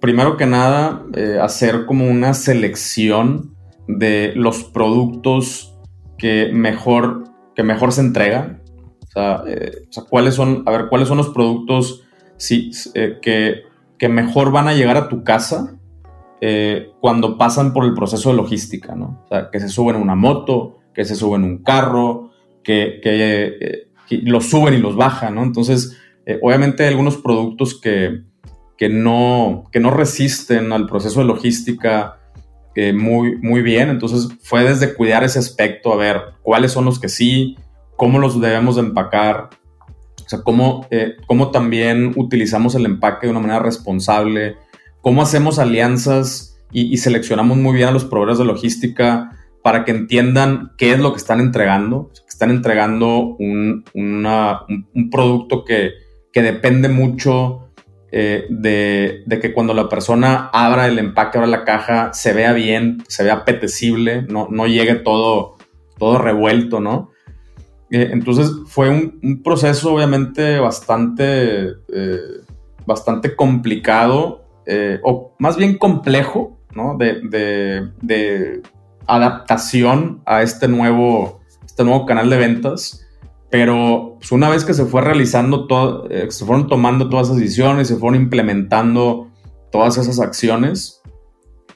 primero 0.00 0.36
que 0.36 0.46
nada, 0.46 1.04
hacer 1.42 1.84
como 1.86 2.08
una 2.08 2.32
selección 2.32 3.56
de 3.88 4.32
los 4.36 4.62
productos 4.62 5.69
que 6.20 6.50
mejor, 6.52 7.24
que 7.56 7.62
mejor 7.62 7.92
se 7.92 8.02
entrega 8.02 8.60
eh, 9.16 9.72
O 9.88 9.92
sea, 9.92 10.04
cuáles 10.08 10.34
son, 10.34 10.62
a 10.66 10.70
ver, 10.70 10.88
cuáles 10.88 11.08
son 11.08 11.16
los 11.16 11.30
productos 11.30 12.04
sí, 12.36 12.70
eh, 12.94 13.18
que, 13.22 13.62
que, 13.98 14.08
mejor 14.08 14.52
van 14.52 14.68
a 14.68 14.74
llegar 14.74 14.96
a 14.96 15.08
tu 15.08 15.24
casa 15.24 15.78
eh, 16.40 16.90
cuando 17.00 17.38
pasan 17.38 17.72
por 17.72 17.84
el 17.84 17.94
proceso 17.94 18.30
de 18.30 18.36
logística, 18.36 18.94
¿no? 18.94 19.22
O 19.24 19.28
sea, 19.28 19.50
que 19.50 19.60
se 19.60 19.68
suben 19.68 19.96
en 19.96 20.02
una 20.02 20.14
moto, 20.14 20.78
que 20.94 21.04
se 21.04 21.16
suben 21.16 21.44
en 21.44 21.50
un 21.50 21.58
carro, 21.62 22.30
que, 22.62 23.00
que, 23.02 23.88
los 24.22 24.46
suben 24.46 24.74
y 24.74 24.78
los 24.78 24.96
bajan, 24.96 25.34
¿no? 25.34 25.42
Entonces, 25.42 25.98
obviamente 26.42 26.82
hay 26.82 26.90
algunos 26.90 27.16
productos 27.16 27.80
que, 27.80 28.22
que, 28.76 28.88
no, 28.88 29.64
que 29.72 29.80
no 29.80 29.90
resisten 29.90 30.72
al 30.72 30.86
proceso 30.86 31.20
de 31.20 31.26
logística 31.26 32.19
muy, 32.94 33.36
muy 33.38 33.62
bien. 33.62 33.88
Entonces 33.88 34.28
fue 34.42 34.64
desde 34.64 34.94
cuidar 34.94 35.24
ese 35.24 35.38
aspecto, 35.38 35.92
a 35.92 35.96
ver 35.96 36.20
cuáles 36.42 36.72
son 36.72 36.84
los 36.84 36.98
que 36.98 37.08
sí, 37.08 37.56
cómo 37.96 38.18
los 38.18 38.40
debemos 38.40 38.76
de 38.76 38.82
empacar, 38.82 39.50
o 40.24 40.28
sea, 40.28 40.42
cómo, 40.42 40.86
eh, 40.90 41.16
cómo 41.26 41.50
también 41.50 42.12
utilizamos 42.16 42.74
el 42.74 42.86
empaque 42.86 43.26
de 43.26 43.32
una 43.32 43.40
manera 43.40 43.60
responsable, 43.60 44.56
cómo 45.00 45.22
hacemos 45.22 45.58
alianzas 45.58 46.58
y, 46.72 46.96
seleccionamos 46.98 47.56
muy 47.56 47.74
bien 47.74 47.88
a 47.88 47.92
los 47.92 48.04
proveedores 48.04 48.38
de 48.38 48.44
logística 48.44 49.36
para 49.62 49.84
que 49.84 49.90
entiendan 49.90 50.70
qué 50.78 50.92
es 50.92 51.00
lo 51.00 51.12
que 51.12 51.18
están 51.18 51.40
entregando. 51.40 52.10
están 52.28 52.50
entregando 52.50 53.36
un, 53.38 53.84
un 53.92 55.10
producto 55.10 55.64
que, 55.64 55.90
que 56.32 56.42
depende 56.42 56.88
mucho 56.88 57.69
eh, 58.12 58.46
de, 58.50 59.38
que 59.40 59.52
cuando 59.52 59.72
la 59.72 59.88
persona 59.88 60.50
abra 60.52 60.88
el 60.88 60.98
empaque, 60.98 61.38
abra 61.38 61.48
la 61.48 61.64
caja, 61.64 62.12
se 62.12 62.32
vea 62.32 62.52
bien, 62.52 63.04
se 63.06 63.22
vea 63.22 63.34
apetecible, 63.34 64.22
no, 64.22 64.48
no 64.50 64.66
llegue 64.66 64.96
todo, 64.96 65.56
todo 65.96 66.18
revuelto, 66.18 66.80
¿no? 66.80 67.10
Eh, 67.90 68.10
entonces 68.12 68.50
fue 68.66 68.88
un, 68.88 69.42
proceso 69.42 69.94
obviamente 69.94 70.58
bastante, 70.58 71.68
eh, 71.92 72.18
bastante 72.84 73.36
complicado, 73.36 74.44
o 75.02 75.34
más 75.40 75.56
bien 75.56 75.78
complejo, 75.78 76.60
¿no? 76.74 76.96
De, 76.96 78.62
adaptación 79.06 80.22
a 80.24 80.42
este 80.42 80.68
nuevo, 80.68 81.40
este 81.66 81.82
nuevo 81.82 82.06
canal 82.06 82.30
de 82.30 82.36
ventas. 82.36 83.04
Pero 83.50 84.16
pues, 84.18 84.32
una 84.32 84.48
vez 84.48 84.64
que 84.64 84.74
se 84.74 84.84
fue 84.84 85.02
realizando 85.02 85.66
todo, 85.66 86.08
se 86.28 86.44
fueron 86.44 86.68
tomando 86.68 87.08
todas 87.08 87.28
esas 87.28 87.38
decisiones, 87.40 87.88
se 87.88 87.96
fueron 87.96 88.20
implementando 88.20 89.28
todas 89.70 89.98
esas 89.98 90.20
acciones, 90.20 91.00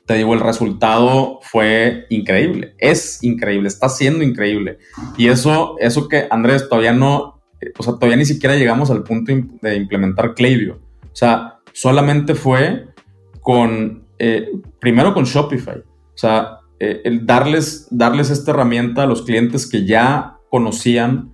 te 0.07 0.15
digo, 0.15 0.35
el 0.35 0.41
resultado 0.41 1.39
fue 1.43 2.07
increíble. 2.11 2.75
Es 2.79 3.23
increíble, 3.23 3.69
está 3.69 3.89
siendo 3.89 4.23
increíble. 4.23 4.79
Y 5.17 5.29
eso, 5.29 5.77
eso 5.79 6.09
que 6.09 6.27
Andrés 6.31 6.69
todavía 6.69 6.93
no, 6.93 7.43
eh, 7.61 7.73
o 7.79 7.83
sea, 7.83 7.95
todavía 7.95 8.17
ni 8.17 8.27
siquiera 8.27 8.57
llegamos 8.57 8.91
al 8.91 9.03
punto 9.03 9.33
de 9.63 9.77
implementar 9.77 10.35
Klaviyo. 10.35 10.79
O 11.05 11.17
sea, 11.17 11.61
solamente 11.73 12.35
fue 12.35 12.89
con, 13.41 14.07
eh, 14.19 14.51
primero 14.79 15.15
con 15.15 15.25
Shopify. 15.25 15.79
O 15.79 16.17
sea, 16.17 16.59
eh, 16.79 17.01
el 17.05 17.25
darles, 17.25 17.89
darles 17.91 18.31
esta 18.31 18.51
herramienta 18.51 19.05
a 19.05 19.07
los 19.07 19.23
clientes 19.23 19.67
que 19.67 19.87
ya 19.87 20.39
conocían 20.51 21.34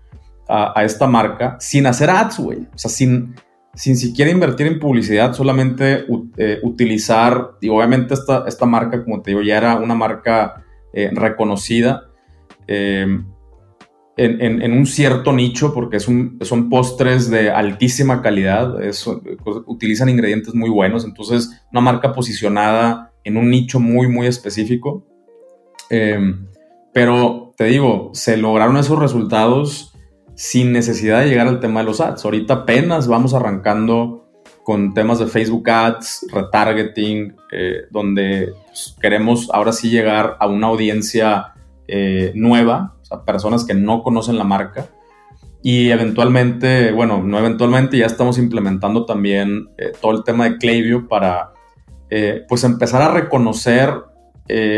a, 0.50 0.85
esta 0.85 1.07
marca 1.07 1.57
sin 1.61 1.87
hacer 1.87 2.11
ads, 2.11 2.38
güey. 2.38 2.59
O 2.75 2.78
sea, 2.78 2.90
sin, 2.90 3.35
sin 3.75 3.97
siquiera 3.97 4.30
invertir 4.30 4.66
en 4.66 4.78
publicidad, 4.78 5.33
solamente 5.33 6.04
eh, 6.37 6.59
utilizar, 6.62 7.52
y 7.61 7.69
obviamente 7.69 8.14
esta, 8.14 8.45
esta 8.47 8.66
marca, 8.66 9.04
como 9.04 9.23
te 9.23 9.30
digo, 9.30 9.42
ya 9.42 9.57
era 9.59 9.76
una 9.76 9.95
marca 9.95 10.64
eh, 10.92 11.11
reconocida 11.12 12.09
em, 12.66 13.26
en, 14.16 14.73
un 14.73 14.85
cierto 14.85 15.33
nicho, 15.33 15.73
porque 15.73 15.97
es 15.97 16.02
son 16.02 16.69
postres 16.69 17.30
de 17.30 17.50
altísima 17.50 18.21
calidad, 18.21 18.75
utilizan 19.66 20.11
ingredientes 20.11 20.54
muy 20.54 20.69
buenos, 20.69 21.07
entonces 21.07 21.62
una 21.73 21.80
marca 21.80 22.12
posicionada 22.12 23.12
en 23.25 23.38
un 23.38 23.49
nicho 23.49 23.80
muy, 23.80 24.09
muy 24.09 24.26
específico. 24.26 25.07
Em, 25.88 26.47
pero 26.92 27.54
te 27.57 27.64
digo, 27.64 28.11
se 28.12 28.37
lograron 28.37 28.76
esos 28.76 28.99
resultados 28.99 29.90
sin 30.41 30.73
necesidad 30.73 31.21
de 31.21 31.29
llegar 31.29 31.49
al 31.49 31.61
tema 31.61 31.81
de 31.81 31.87
los 31.87 32.01
ads. 32.01 32.25
Ahorita 32.25 32.55
apenas 32.55 33.09
vamos 33.09 33.35
arrancando 33.35 34.25
con 34.65 34.95
temas 34.95 35.19
de 35.19 35.27
Facebook 35.27 35.69
Ads, 35.69 36.29
retargeting, 36.33 37.37
eh, 37.53 37.83
donde 37.91 38.55
pues, 38.65 38.97
queremos 39.03 39.51
ahora 39.53 39.73
sí 39.73 39.91
llegar 39.91 40.39
a 40.41 40.47
una 40.47 40.69
audiencia 40.69 41.53
eh, 41.87 42.33
nueva, 42.35 42.97
o 43.11 43.23
personas 43.23 43.65
que 43.65 43.75
no 43.75 44.03
conocen 44.03 44.39
la 44.39 44.45
marca. 44.45 44.87
Y 45.63 45.91
eventualmente, 45.91 46.91
bueno, 46.93 47.23
no 47.23 47.39
eventualmente, 47.39 47.99
ya 47.99 48.07
estamos 48.07 48.39
implementando 48.39 49.05
también 49.05 49.69
eh, 49.77 49.93
todo 50.01 50.13
el 50.13 50.25
tema 50.25 50.49
de 50.49 50.57
Klaviyo 50.57 51.07
para 51.07 51.53
pues 52.49 52.65
empezar 52.65 53.03
a 53.03 53.13
reconocer 53.13 53.93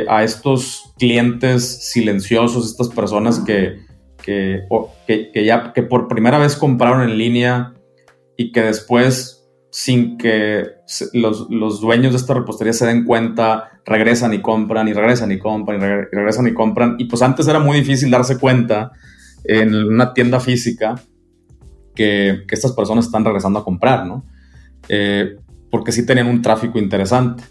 a 0.07 0.23
estos 0.23 0.93
clientes 0.99 1.91
silenciosos, 1.91 2.67
estas 2.67 2.91
personas 2.91 3.39
que, 3.39 3.79
que, 4.23 4.63
que, 5.07 5.45
ya 5.45 5.73
que 5.73 5.83
por 5.83 6.09
primera 6.09 6.39
vez 6.39 6.57
compraron 6.57 7.03
en 7.03 7.19
línea 7.19 7.75
y 8.37 8.53
que 8.53 8.63
después, 8.63 9.49
sin 9.71 10.17
que 10.17 10.67
los, 11.13 11.51
los, 11.51 11.81
dueños 11.81 12.13
de 12.13 12.19
esta 12.19 12.35
repostería 12.35 12.73
se 12.73 12.87
den 12.87 13.05
cuenta, 13.05 13.81
regresan 13.85 14.33
y 14.33 14.41
compran 14.41 14.89
y 14.89 14.93
regresan 14.93 15.33
y 15.33 15.39
compran 15.39 15.81
y, 15.81 15.85
regresan 16.15 16.47
y 16.47 16.55
compran. 16.55 16.97
Y 16.99 17.05
pues 17.05 17.23
antes 17.23 17.47
era 17.49 17.59
muy 17.59 17.79
difícil 17.79 18.11
darse 18.11 18.39
cuenta 18.39 18.93
en 19.45 19.75
una 19.75 20.15
tienda 20.15 20.41
física 20.41 20.95
que, 21.95 22.45
que 22.47 22.55
estas 22.55 22.73
personas 22.73 23.07
están 23.07 23.25
regresando 23.25 23.59
a 23.59 23.65
comprar, 23.65 24.07
¿no? 24.07 24.25
Eh, 24.89 25.37
porque 25.71 25.91
sí 25.91 26.07
tenían 26.07 26.29
un 26.29 26.43
tráfico 26.43 26.79
interesante. 26.79 27.45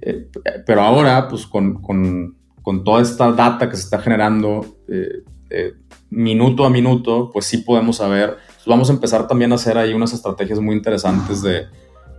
Eh, 0.00 0.28
pero 0.66 0.80
ahora, 0.80 1.28
pues 1.28 1.46
con, 1.46 1.80
con, 1.82 2.36
con, 2.62 2.84
toda 2.84 3.02
esta 3.02 3.32
data 3.32 3.68
que 3.68 3.76
se 3.76 3.82
está 3.82 3.98
generando, 3.98 4.78
eh, 4.88 5.22
eh, 5.50 5.72
minuto 6.10 6.64
a 6.64 6.70
minuto, 6.70 7.30
pues 7.32 7.46
sí 7.46 7.58
podemos 7.58 7.96
saber. 7.96 8.36
vamos 8.66 8.90
a 8.90 8.92
empezar 8.92 9.26
también 9.26 9.52
a 9.52 9.56
hacer 9.56 9.78
ahí 9.78 9.94
unas 9.94 10.12
estrategias 10.12 10.60
muy 10.60 10.74
interesantes 10.74 11.42
de 11.42 11.66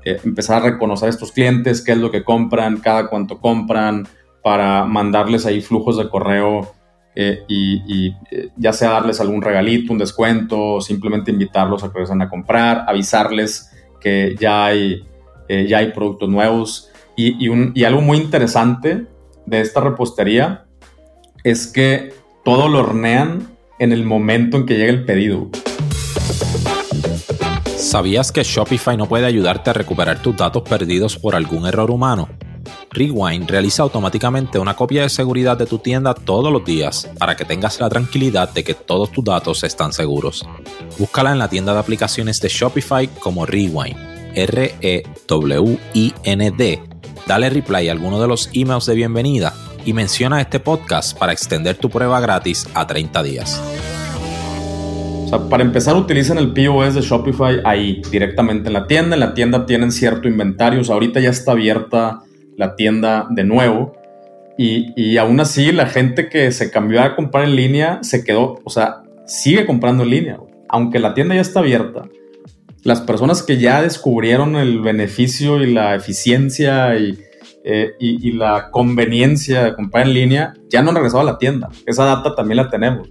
eh, 0.05 0.19
empezar 0.23 0.61
a 0.61 0.71
reconocer 0.71 1.07
a 1.07 1.09
estos 1.09 1.31
clientes, 1.31 1.81
qué 1.81 1.93
es 1.93 1.97
lo 1.97 2.11
que 2.11 2.23
compran, 2.23 2.77
cada 2.77 3.09
cuánto 3.09 3.39
compran, 3.39 4.07
para 4.43 4.85
mandarles 4.85 5.45
ahí 5.45 5.61
flujos 5.61 5.97
de 5.97 6.09
correo 6.09 6.73
eh, 7.15 7.43
y, 7.47 8.13
ya 8.55 8.71
sea 8.71 8.91
darles 8.91 9.19
algún 9.19 9.41
regalito, 9.41 9.91
un 9.91 9.99
descuento, 9.99 10.79
simplemente 10.81 11.31
invitarlos 11.31 11.83
a 11.83 11.91
que 11.91 11.99
vayan 11.99 12.21
a 12.21 12.29
comprar, 12.29 12.85
avisarles 12.87 13.71
que 13.99 14.35
ya 14.39 14.65
hay, 14.65 15.03
ya 15.49 15.79
hay 15.79 15.91
productos 15.91 16.29
nuevos. 16.29 16.91
Y, 17.15 17.49
y 17.73 17.83
algo 17.83 18.01
muy 18.01 18.19
interesante 18.19 19.07
de 19.47 19.61
esta 19.61 19.81
repostería 19.81 20.65
es 21.43 21.65
que 21.67 22.13
todo 22.45 22.67
lo 22.67 22.79
hornean 22.79 23.56
en 23.79 23.91
el 23.91 24.03
momento 24.03 24.57
en 24.57 24.65
que 24.65 24.75
llega 24.75 24.91
el 24.91 25.05
pedido. 25.05 25.49
¿Sabías 27.75 28.31
que 28.31 28.43
Shopify 28.43 28.97
no 28.97 29.07
puede 29.07 29.25
ayudarte 29.25 29.69
a 29.69 29.73
recuperar 29.73 30.21
tus 30.21 30.35
datos 30.35 30.63
perdidos 30.63 31.17
por 31.17 31.35
algún 31.35 31.67
error 31.67 31.91
humano? 31.91 32.27
Rewind 32.91 33.49
realiza 33.49 33.83
automáticamente 33.83 34.59
una 34.59 34.75
copia 34.75 35.03
de 35.03 35.09
seguridad 35.09 35.55
de 35.57 35.67
tu 35.67 35.77
tienda 35.77 36.13
todos 36.13 36.51
los 36.51 36.65
días 36.65 37.09
para 37.17 37.37
que 37.37 37.45
tengas 37.45 37.79
la 37.79 37.87
tranquilidad 37.89 38.51
de 38.53 38.63
que 38.63 38.73
todos 38.73 39.11
tus 39.11 39.23
datos 39.23 39.63
están 39.63 39.93
seguros. 39.93 40.45
Búscala 40.97 41.31
en 41.31 41.39
la 41.39 41.49
tienda 41.49 41.73
de 41.73 41.79
aplicaciones 41.79 42.41
de 42.41 42.49
Shopify 42.49 43.07
como 43.19 43.45
Rewind, 43.45 43.95
R-E-W-I-N-D. 44.35 45.03
Dale 47.27 47.49
reply 47.49 47.89
a 47.89 47.91
alguno 47.91 48.19
de 48.19 48.27
los 48.27 48.49
emails 48.53 48.85
de 48.85 48.95
bienvenida 48.95 49.53
y 49.87 49.93
menciona 49.93 50.41
este 50.41 50.59
podcast 50.59 51.17
para 51.17 51.31
extender 51.31 51.77
tu 51.77 51.89
prueba 51.89 52.19
gratis 52.19 52.67
a 52.73 52.85
30 52.85 53.23
días. 53.23 53.63
O 55.23 55.29
sea, 55.29 55.39
para 55.47 55.63
empezar 55.63 55.95
utilizan 55.95 56.37
el 56.37 56.51
POS 56.51 56.95
de 56.95 57.01
Shopify 57.01 57.61
ahí, 57.63 58.01
directamente 58.11 58.67
en 58.67 58.73
la 58.73 58.85
tienda. 58.85 59.15
En 59.15 59.21
la 59.21 59.33
tienda 59.33 59.65
tienen 59.65 59.93
cierto 59.93 60.27
inventario. 60.27 60.81
O 60.81 60.83
sea, 60.83 60.95
ahorita 60.95 61.21
ya 61.21 61.29
está 61.29 61.53
abierta 61.53 62.19
la 62.57 62.75
tienda 62.75 63.27
de 63.29 63.45
nuevo. 63.45 63.93
Y, 64.57 64.91
y, 64.97 65.15
aún 65.15 65.39
así, 65.39 65.71
la 65.71 65.85
gente 65.85 66.27
que 66.27 66.51
se 66.51 66.69
cambió 66.69 67.01
a 67.01 67.15
comprar 67.15 67.45
en 67.45 67.55
línea 67.55 67.99
se 68.01 68.25
quedó, 68.25 68.59
o 68.65 68.69
sea, 68.69 69.03
sigue 69.25 69.65
comprando 69.65 70.03
en 70.03 70.09
línea. 70.09 70.37
Aunque 70.67 70.99
la 70.99 71.13
tienda 71.13 71.33
ya 71.35 71.41
está 71.41 71.61
abierta, 71.61 72.09
las 72.83 72.99
personas 72.99 73.41
que 73.41 73.57
ya 73.57 73.81
descubrieron 73.81 74.57
el 74.57 74.81
beneficio 74.81 75.61
y 75.61 75.71
la 75.71 75.95
eficiencia 75.95 76.97
y, 76.97 77.17
eh, 77.69 77.95
y, 77.99 78.31
la 78.31 78.71
conveniencia 78.71 79.65
de 79.65 79.75
comprar 79.75 80.07
en 80.07 80.13
línea, 80.13 80.53
ya 80.69 80.81
no 80.81 80.89
han 80.89 80.95
regresado 80.95 81.19
a 81.19 81.25
la 81.25 81.37
tienda. 81.37 81.67
Esa 81.85 82.05
data 82.05 82.33
también 82.33 82.55
la 82.55 82.69
tenemos. 82.69 83.09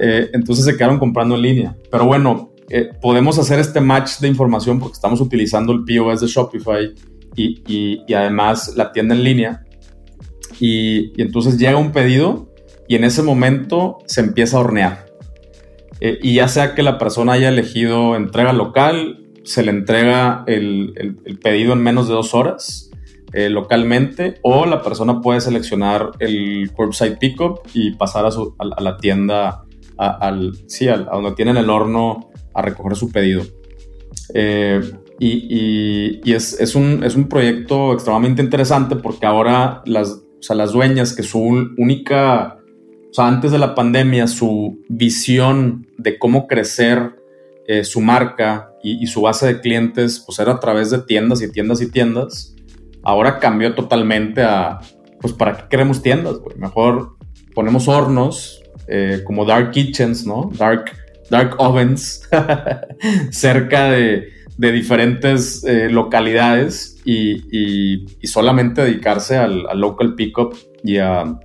Eh, 0.00 0.30
entonces 0.32 0.64
se 0.64 0.76
quedaron 0.76 0.98
comprando 0.98 1.36
en 1.36 1.42
línea. 1.42 1.76
Pero 1.88 2.06
bueno, 2.06 2.50
eh, 2.68 2.90
podemos 3.00 3.38
hacer 3.38 3.60
este 3.60 3.80
match 3.80 4.18
de 4.18 4.26
información 4.26 4.80
porque 4.80 4.94
estamos 4.94 5.20
utilizando 5.20 5.72
el 5.72 5.84
POS 5.84 6.22
de 6.22 6.26
Shopify 6.26 6.92
y, 7.36 8.02
y, 8.04 8.12
además 8.12 8.74
la 8.76 8.90
tienda 8.90 9.14
en 9.14 9.22
línea. 9.22 9.62
Y, 10.58 11.12
y, 11.16 11.22
entonces 11.22 11.56
llega 11.56 11.76
un 11.76 11.92
pedido 11.92 12.52
y 12.88 12.96
en 12.96 13.04
ese 13.04 13.22
momento 13.22 13.98
se 14.06 14.22
empieza 14.22 14.56
a 14.56 14.60
hornear. 14.60 15.06
y 16.00 16.34
ya 16.34 16.48
sea 16.48 16.74
que 16.74 16.82
la 16.82 16.98
persona 16.98 17.34
haya 17.34 17.48
elegido 17.48 18.16
entrega 18.16 18.52
local, 18.52 19.20
se 19.44 19.62
le 19.62 19.70
entrega 19.70 20.42
el, 20.48 20.94
el, 20.96 21.18
el 21.24 21.38
pedido 21.38 21.74
en 21.74 21.78
menos 21.84 22.08
de 22.08 22.14
dos 22.14 22.34
horas 22.34 22.88
eh, 23.32 23.48
localmente 23.48 24.34
o 24.42 24.66
la 24.66 24.82
persona 24.82 25.22
puede 25.22 25.40
seleccionar 25.40 26.10
el 26.18 26.70
curbside 26.72 27.16
pickup 27.16 27.60
y 27.72 27.92
pasar 27.92 28.26
a, 28.26 28.30
su, 28.30 28.54
a, 28.58 28.80
la 28.82 28.98
tienda, 28.98 29.64
al, 29.96 30.52
sí, 30.66 30.88
a, 30.88 30.98
donde 30.98 31.32
tienen 31.32 31.56
el 31.56 31.70
horno 31.70 32.30
a 32.52 32.60
recoger 32.60 32.94
su 32.94 33.10
pedido. 33.10 33.42
Eh, 34.34 34.82
y, 35.18 36.20
y, 36.24 36.32
es, 36.32 36.60
es, 36.60 36.74
un, 36.74 37.02
es, 37.04 37.16
un, 37.16 37.28
proyecto 37.28 37.94
extremadamente 37.94 38.42
interesante 38.42 38.96
porque 38.96 39.24
ahora 39.24 39.82
las, 39.86 40.10
o 40.10 40.42
sea, 40.42 40.56
las 40.56 40.72
dueñas 40.72 41.14
que 41.14 41.22
su 41.22 41.40
única, 41.78 42.58
o 43.10 43.14
sea, 43.14 43.28
antes 43.28 43.50
de 43.50 43.58
la 43.58 43.74
pandemia, 43.74 44.26
su 44.26 44.82
visión 44.88 45.86
de 45.96 46.18
cómo 46.18 46.46
crecer 46.46 47.14
eh, 47.66 47.84
su 47.84 48.02
marca 48.02 48.72
y, 48.82 49.02
y, 49.02 49.06
su 49.06 49.22
base 49.22 49.46
de 49.46 49.60
clientes, 49.60 50.22
pues 50.26 50.38
era 50.38 50.52
a 50.52 50.60
través 50.60 50.90
de 50.90 50.98
tiendas 50.98 51.40
y 51.40 51.50
tiendas 51.50 51.80
y 51.80 51.90
tiendas 51.90 52.52
ahora 53.02 53.38
cambió 53.38 53.74
totalmente 53.74 54.42
a, 54.42 54.80
pues, 55.20 55.32
¿para 55.32 55.56
qué 55.56 55.64
queremos 55.70 56.02
tiendas? 56.02 56.36
Mejor 56.56 57.16
ponemos 57.54 57.88
hornos 57.88 58.62
eh, 58.88 59.22
como 59.24 59.44
dark 59.44 59.70
kitchens, 59.70 60.26
¿no? 60.26 60.50
Dark, 60.56 60.92
dark 61.30 61.54
ovens 61.58 62.28
cerca 63.30 63.90
de, 63.90 64.28
diferentes 64.56 65.64
eh, 65.64 65.88
localidades 65.90 67.00
y, 67.04 68.06
solamente 68.24 68.82
dedicarse 68.82 69.36
al, 69.36 69.64
local 69.74 70.14
pickup 70.14 70.54
y 70.84 70.98
a, 70.98 71.38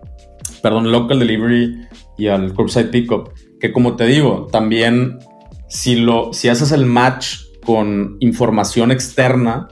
perdón, 0.62 0.92
local 0.92 1.20
delivery 1.20 1.88
y 2.18 2.28
al 2.28 2.54
curbside 2.54 2.86
pickup. 2.86 3.32
que 3.60 3.72
como 3.72 3.96
te 3.96 4.06
digo, 4.06 4.48
también 4.52 5.20
si, 5.68 5.96
lo, 5.96 6.34
si 6.34 6.50
haces 6.50 6.72
el 6.72 6.86
match 6.86 7.40
con 7.64 8.18
información 8.20 8.92
externa, 8.92 9.68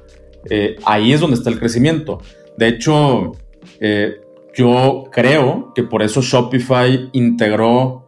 eh, 0.49 0.77
ahí 0.85 1.13
es 1.13 1.19
donde 1.19 1.37
está 1.37 1.49
el 1.49 1.59
crecimiento. 1.59 2.19
De 2.57 2.67
hecho, 2.67 3.33
eh, 3.79 4.21
yo 4.53 5.05
creo 5.11 5.73
que 5.73 5.83
por 5.83 6.03
eso 6.03 6.21
Shopify 6.21 7.09
integró 7.13 8.03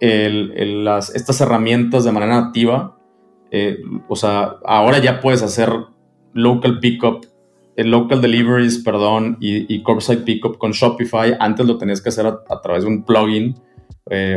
las, 0.00 1.14
estas 1.14 1.40
herramientas 1.40 2.04
de 2.04 2.12
manera 2.12 2.40
nativa. 2.40 2.98
Eh, 3.50 3.78
o 4.08 4.16
sea, 4.16 4.56
ahora 4.64 4.98
ya 4.98 5.20
puedes 5.20 5.42
hacer 5.42 5.72
local 6.34 6.80
pickup, 6.80 7.24
local 7.76 8.20
deliveries, 8.20 8.78
perdón, 8.78 9.38
y, 9.40 9.72
y 9.72 9.82
curbside 9.82 10.24
pickup 10.24 10.58
con 10.58 10.72
Shopify. 10.72 11.36
Antes 11.38 11.64
lo 11.66 11.78
tenías 11.78 12.02
que 12.02 12.10
hacer 12.10 12.26
a, 12.26 12.60
través 12.60 12.82
de 12.82 12.90
un 12.90 13.04
plugin 13.04 13.54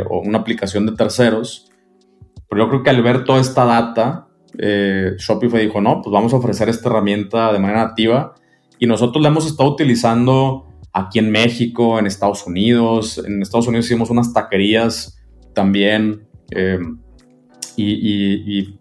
o 0.10 0.20
una 0.20 0.38
aplicación 0.38 0.86
de 0.86 0.94
terceros. 0.94 1.70
Pero 2.50 2.64
yo 2.64 2.70
creo 2.70 2.84
que 2.84 2.90
al 2.92 3.04
ver 3.04 3.26
toda 3.26 3.42
esta 3.42 3.66
data, 3.66 4.27
eh, 4.58 5.16
Shopify 5.18 5.62
dijo, 5.62 5.82
no, 5.82 6.02
pues 6.02 6.12
vamos 6.12 6.34
a 6.34 6.38
ofrecer 6.38 6.70
esta 6.70 6.90
herramienta 6.90 7.54
de 7.54 7.60
manera 7.60 7.86
nativa. 7.86 8.36
Y 8.80 8.88
nosotros 8.88 9.22
la 9.22 9.30
hemos 9.30 9.46
estado 9.46 9.70
utilizando 9.72 10.68
aquí 10.94 11.20
en 11.20 11.32
México, 11.32 12.00
en 12.00 12.08
Estados 12.08 12.46
Unidos. 12.46 13.24
En 13.26 13.42
Estados 13.42 13.68
Unidos 13.68 13.86
hicimos 13.86 14.10
unas 14.10 14.34
taquerías 14.34 15.20
también. 15.54 16.28
Eh, 16.52 16.80
y, 17.76 18.80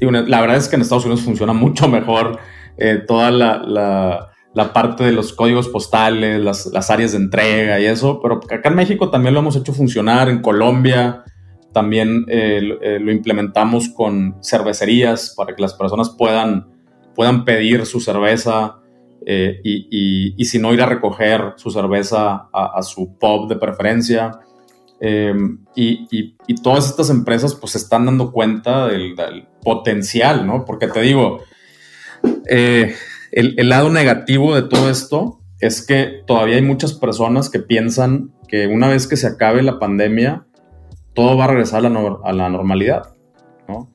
la 0.00 0.40
verdad 0.40 0.56
es 0.56 0.68
que 0.68 0.76
en 0.76 0.82
Estados 0.82 1.04
Unidos 1.04 1.22
funciona 1.22 1.52
mucho 1.54 1.88
mejor 1.88 2.38
eh, 2.76 3.02
toda 3.06 3.30
la, 3.30 4.30
parte 4.72 5.04
de 5.04 5.12
los 5.12 5.32
códigos 5.32 5.68
postales, 5.68 6.42
las, 6.42 6.66
las, 6.66 6.90
áreas 6.90 7.12
de 7.12 7.18
entrega 7.18 7.80
y 7.80 7.86
eso. 7.86 8.20
Pero 8.22 8.40
acá 8.50 8.68
en 8.68 8.74
México 8.74 9.10
también 9.10 9.34
lo 9.34 9.40
hemos 9.40 9.56
hecho 9.56 9.72
funcionar, 9.72 10.28
en 10.28 10.42
Colombia. 10.42 11.24
También 11.74 12.24
eh, 12.28 12.60
eh, 12.80 12.98
lo 13.00 13.10
implementamos 13.10 13.88
con 13.88 14.36
cervecerías 14.42 15.34
para 15.36 15.56
que 15.56 15.60
las 15.60 15.74
personas 15.74 16.08
puedan, 16.08 16.68
puedan 17.16 17.44
pedir 17.44 17.84
su 17.84 18.00
cerveza 18.00 18.76
eh, 19.26 19.60
y, 19.64 20.44
si 20.44 20.60
no 20.60 20.72
ir 20.72 20.80
a 20.82 20.86
recoger 20.86 21.54
su 21.56 21.72
cerveza 21.72 22.48
a, 22.52 22.80
su 22.82 23.18
pub 23.18 23.48
de 23.48 23.56
preferencia. 23.56 24.38
Em, 25.00 25.64
y, 25.74 26.36
todas 26.62 26.88
estas 26.88 27.10
empresas 27.10 27.56
pues 27.56 27.72
se 27.72 27.78
están 27.78 28.06
dando 28.06 28.30
cuenta 28.30 28.86
del, 28.86 29.16
potencial, 29.62 30.46
¿no? 30.46 30.64
Porque 30.64 30.86
te 30.86 31.00
digo, 31.00 31.42
el, 32.46 32.94
el 33.32 33.68
lado 33.68 33.90
negativo 33.90 34.54
de 34.54 34.62
todo 34.62 34.90
esto 34.90 35.40
es 35.58 35.84
que 35.84 36.22
todavía 36.26 36.56
hay 36.56 36.62
muchas 36.62 36.92
personas 36.92 37.50
que 37.50 37.58
piensan 37.58 38.32
que 38.46 38.68
una 38.68 38.88
vez 38.88 39.08
que 39.08 39.16
se 39.16 39.26
acabe 39.26 39.62
la 39.62 39.80
pandemia, 39.80 40.46
todo 41.14 41.36
va 41.36 41.44
a 41.44 41.48
regresar 41.48 41.84
a 41.84 42.32
la, 42.32 42.48
normalidad, 42.48 43.14
¿no? 43.68 43.88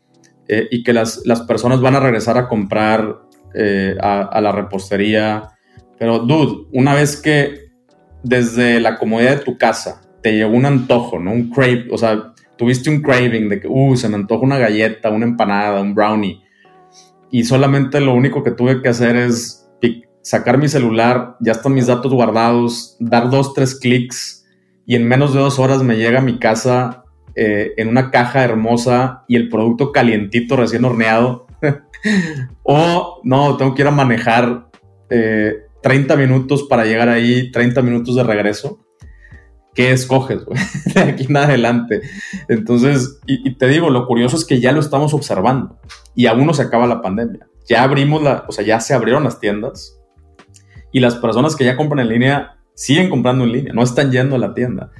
Eh, 0.47 0.67
y 0.71 0.83
que 0.83 0.93
las, 0.93 1.21
personas 1.47 1.81
van 1.81 1.95
a 1.95 1.99
regresar 1.99 2.37
a 2.37 2.47
comprar 2.47 3.19
eh, 3.53 3.95
a, 4.01 4.39
la 4.41 4.51
repostería. 4.51 5.49
Pero, 5.97 6.19
dude, 6.19 6.67
una 6.73 6.93
vez 6.93 7.21
que 7.21 7.69
desde 8.23 8.79
la 8.79 8.97
comodidad 8.97 9.37
de 9.37 9.43
tu 9.43 9.57
casa 9.57 10.01
te 10.21 10.33
llegó 10.33 10.55
un 10.55 10.65
antojo, 10.65 11.19
¿no? 11.19 11.31
Un 11.31 11.49
crave, 11.49 11.87
o 11.91 11.97
sea, 11.97 12.33
tuviste 12.57 12.89
un 12.89 13.01
craving 13.01 13.49
de 13.49 13.61
que, 13.61 13.67
uh, 13.67 13.95
se 13.95 14.09
me 14.09 14.15
antoja 14.15 14.43
una 14.43 14.57
galleta, 14.57 15.09
una 15.09 15.25
empanada, 15.25 15.81
un 15.81 15.93
brownie. 15.93 16.41
Y 17.31 17.43
solamente 17.43 17.99
lo 18.01 18.13
único 18.13 18.43
que 18.43 18.51
tuve 18.51 18.81
que 18.81 18.89
hacer 18.89 19.15
es 19.15 19.59
sacar 20.21 20.57
mi 20.57 20.67
celular, 20.67 21.37
ya 21.39 21.53
están 21.53 21.73
mis 21.73 21.87
datos 21.87 22.13
guardados, 22.13 22.97
dar 22.99 23.29
dos, 23.29 23.53
tres 23.53 23.75
clics 23.75 24.45
y 24.85 24.95
en 24.95 25.07
menos 25.07 25.33
de 25.33 25.39
dos 25.39 25.59
horas 25.59 25.83
me 25.83 25.97
llega 25.97 26.19
a 26.19 26.23
mi 26.23 26.39
casa 26.39 26.98
eh, 27.41 27.73
en 27.77 27.87
una 27.87 28.11
caja 28.11 28.43
hermosa 28.43 29.23
y 29.29 29.37
el 29.37 29.47
producto 29.47 29.93
calientito, 29.93 30.57
recién 30.57 30.83
horneado. 30.83 31.47
o 32.63 33.21
no, 33.23 33.55
tengo 33.55 33.73
que 33.73 33.81
ir 33.83 33.87
a 33.87 33.91
manejar 33.91 34.67
30 35.07 36.13
eh, 36.13 36.17
minutos 36.17 36.63
para 36.63 36.83
llegar 36.83 37.07
ahí, 37.07 37.49
30 37.49 37.81
minutos 37.81 38.17
de 38.17 38.23
regreso. 38.23 38.85
¿Qué 39.73 39.93
escoges 39.93 40.41
de 40.93 40.99
aquí 40.99 41.27
en 41.29 41.37
adelante? 41.37 42.01
Entonces, 42.49 43.21
y, 43.25 43.55
te 43.55 43.69
digo, 43.69 43.89
lo 43.89 44.05
curioso 44.05 44.35
es 44.35 44.43
que 44.43 44.59
ya 44.59 44.73
lo 44.73 44.81
estamos 44.81 45.13
observando 45.13 45.79
y 46.15 46.25
aún 46.25 46.45
no 46.45 46.53
se 46.53 46.63
acaba 46.63 46.87
la 46.87 47.01
pandemia. 47.01 47.47
Ya 47.69 47.83
abrimos 47.83 48.21
la, 48.21 48.43
o 48.49 48.51
sea, 48.51 48.65
ya 48.65 48.81
se 48.81 48.93
abrieron 48.93 49.23
las 49.23 49.39
tiendas 49.39 49.97
y 50.91 50.99
las 50.99 51.15
personas 51.15 51.55
que 51.55 51.63
ya 51.63 51.77
compran 51.77 52.01
en 52.01 52.09
línea 52.09 52.57
siguen 52.75 53.09
comprando 53.09 53.45
en 53.45 53.53
línea, 53.53 53.73
no 53.73 53.81
están 53.81 54.11
yendo 54.11 54.35
a 54.35 54.39
la 54.39 54.53
tienda. 54.53 54.91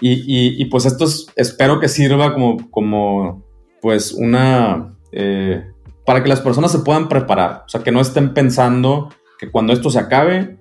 Y, 0.00 0.64
pues 0.66 0.84
esto 0.84 1.04
es, 1.04 1.26
espero 1.36 1.80
que 1.80 1.88
sirva 1.88 2.34
como, 2.34 2.70
como 2.70 3.44
pues 3.80 4.12
una... 4.12 4.94
Eh, 5.12 5.64
para 6.04 6.22
que 6.22 6.28
las 6.28 6.40
personas 6.40 6.70
se 6.70 6.80
puedan 6.80 7.08
preparar, 7.08 7.64
o 7.66 7.68
sea, 7.68 7.82
que 7.82 7.90
no 7.90 8.00
estén 8.00 8.32
pensando 8.32 9.08
que 9.38 9.50
cuando 9.50 9.72
esto 9.72 9.90
se 9.90 9.98
acabe, 9.98 10.58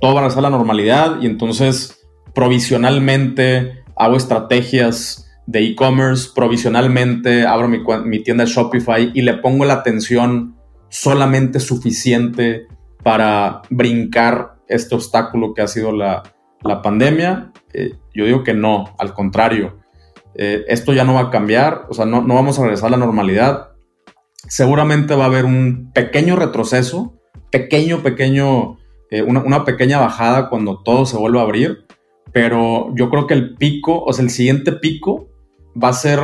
todo 0.00 0.14
va 0.14 0.24
a 0.24 0.30
ser 0.30 0.42
la 0.42 0.50
normalidad 0.50 1.20
y 1.20 1.26
entonces 1.26 2.06
provisionalmente 2.32 3.82
hago 3.96 4.16
estrategias 4.16 5.30
de 5.46 5.64
e-commerce, 5.64 6.30
provisionalmente 6.34 7.46
abro 7.46 7.68
mi, 7.68 7.80
mi, 8.04 8.22
tienda 8.22 8.44
de 8.44 8.50
Shopify 8.50 9.10
y 9.14 9.22
le 9.22 9.34
pongo 9.34 9.64
la 9.64 9.74
atención 9.74 10.56
solamente 10.88 11.60
suficiente 11.60 12.66
para 13.02 13.62
brincar 13.68 14.56
este 14.68 14.94
obstáculo 14.94 15.54
que 15.54 15.62
ha 15.62 15.68
sido 15.68 15.92
la, 15.92 16.22
la 16.62 16.82
pandemia. 16.82 17.52
Eh, 17.72 17.94
yo 18.14 18.24
digo 18.24 18.44
que 18.44 18.54
no, 18.54 18.94
al 18.98 19.12
contrario. 19.14 19.78
Eh, 20.34 20.64
esto 20.68 20.92
ya 20.92 21.04
no 21.04 21.14
va 21.14 21.20
a 21.20 21.30
cambiar, 21.30 21.86
o 21.88 21.94
sea, 21.94 22.06
no, 22.06 22.22
vamos 22.22 22.58
a 22.58 22.62
regresar 22.62 22.88
a 22.88 22.90
la 22.92 22.96
normalidad. 22.96 23.70
Seguramente 24.48 25.14
va 25.14 25.24
a 25.24 25.28
haber 25.28 25.44
un 25.44 25.90
pequeño 25.92 26.36
retroceso, 26.36 27.14
pequeño, 27.50 28.02
pequeño, 28.02 28.78
eh, 29.10 29.22
una, 29.22 29.64
pequeña 29.64 30.00
bajada 30.00 30.48
cuando 30.48 30.82
todo 30.82 31.06
se 31.06 31.16
vuelva 31.16 31.40
a 31.40 31.44
abrir, 31.44 31.84
pero 32.32 32.92
yo 32.96 33.10
creo 33.10 33.26
que 33.26 33.34
el 33.34 33.54
pico, 33.56 34.02
o 34.04 34.12
sea, 34.12 34.24
el 34.24 34.30
siguiente 34.30 34.72
pico 34.72 35.28
va 35.80 35.88
a 35.88 35.92
ser 35.92 36.20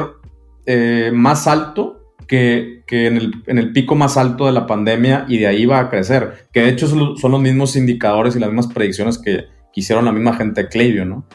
más 1.12 1.48
alto 1.48 2.00
que, 2.31 2.85
en, 2.88 3.59
el, 3.59 3.72
pico 3.72 3.96
más 3.96 4.16
alto 4.16 4.46
de 4.46 4.53
la 4.53 4.66
pandemia 4.66 5.24
y 5.29 5.38
de 5.38 5.48
ahí 5.48 5.66
va 5.66 5.81
a 5.81 5.90
crecer, 5.90 6.46
que 6.53 6.61
de 6.62 6.68
hecho 6.68 6.87
son, 6.87 7.33
los 7.33 7.40
mismos 7.40 7.74
indicadores 7.74 8.37
y 8.37 8.38
las 8.38 8.50
mismas 8.50 8.72
predicciones 8.72 9.18
que, 9.18 9.46
que 9.72 9.81
hicieron 9.81 10.05
la 10.05 10.12
misma 10.12 10.35
gente 10.35 10.62
de 10.62 10.68
Klaviyo, 10.68 11.05
¿no? 11.05 11.26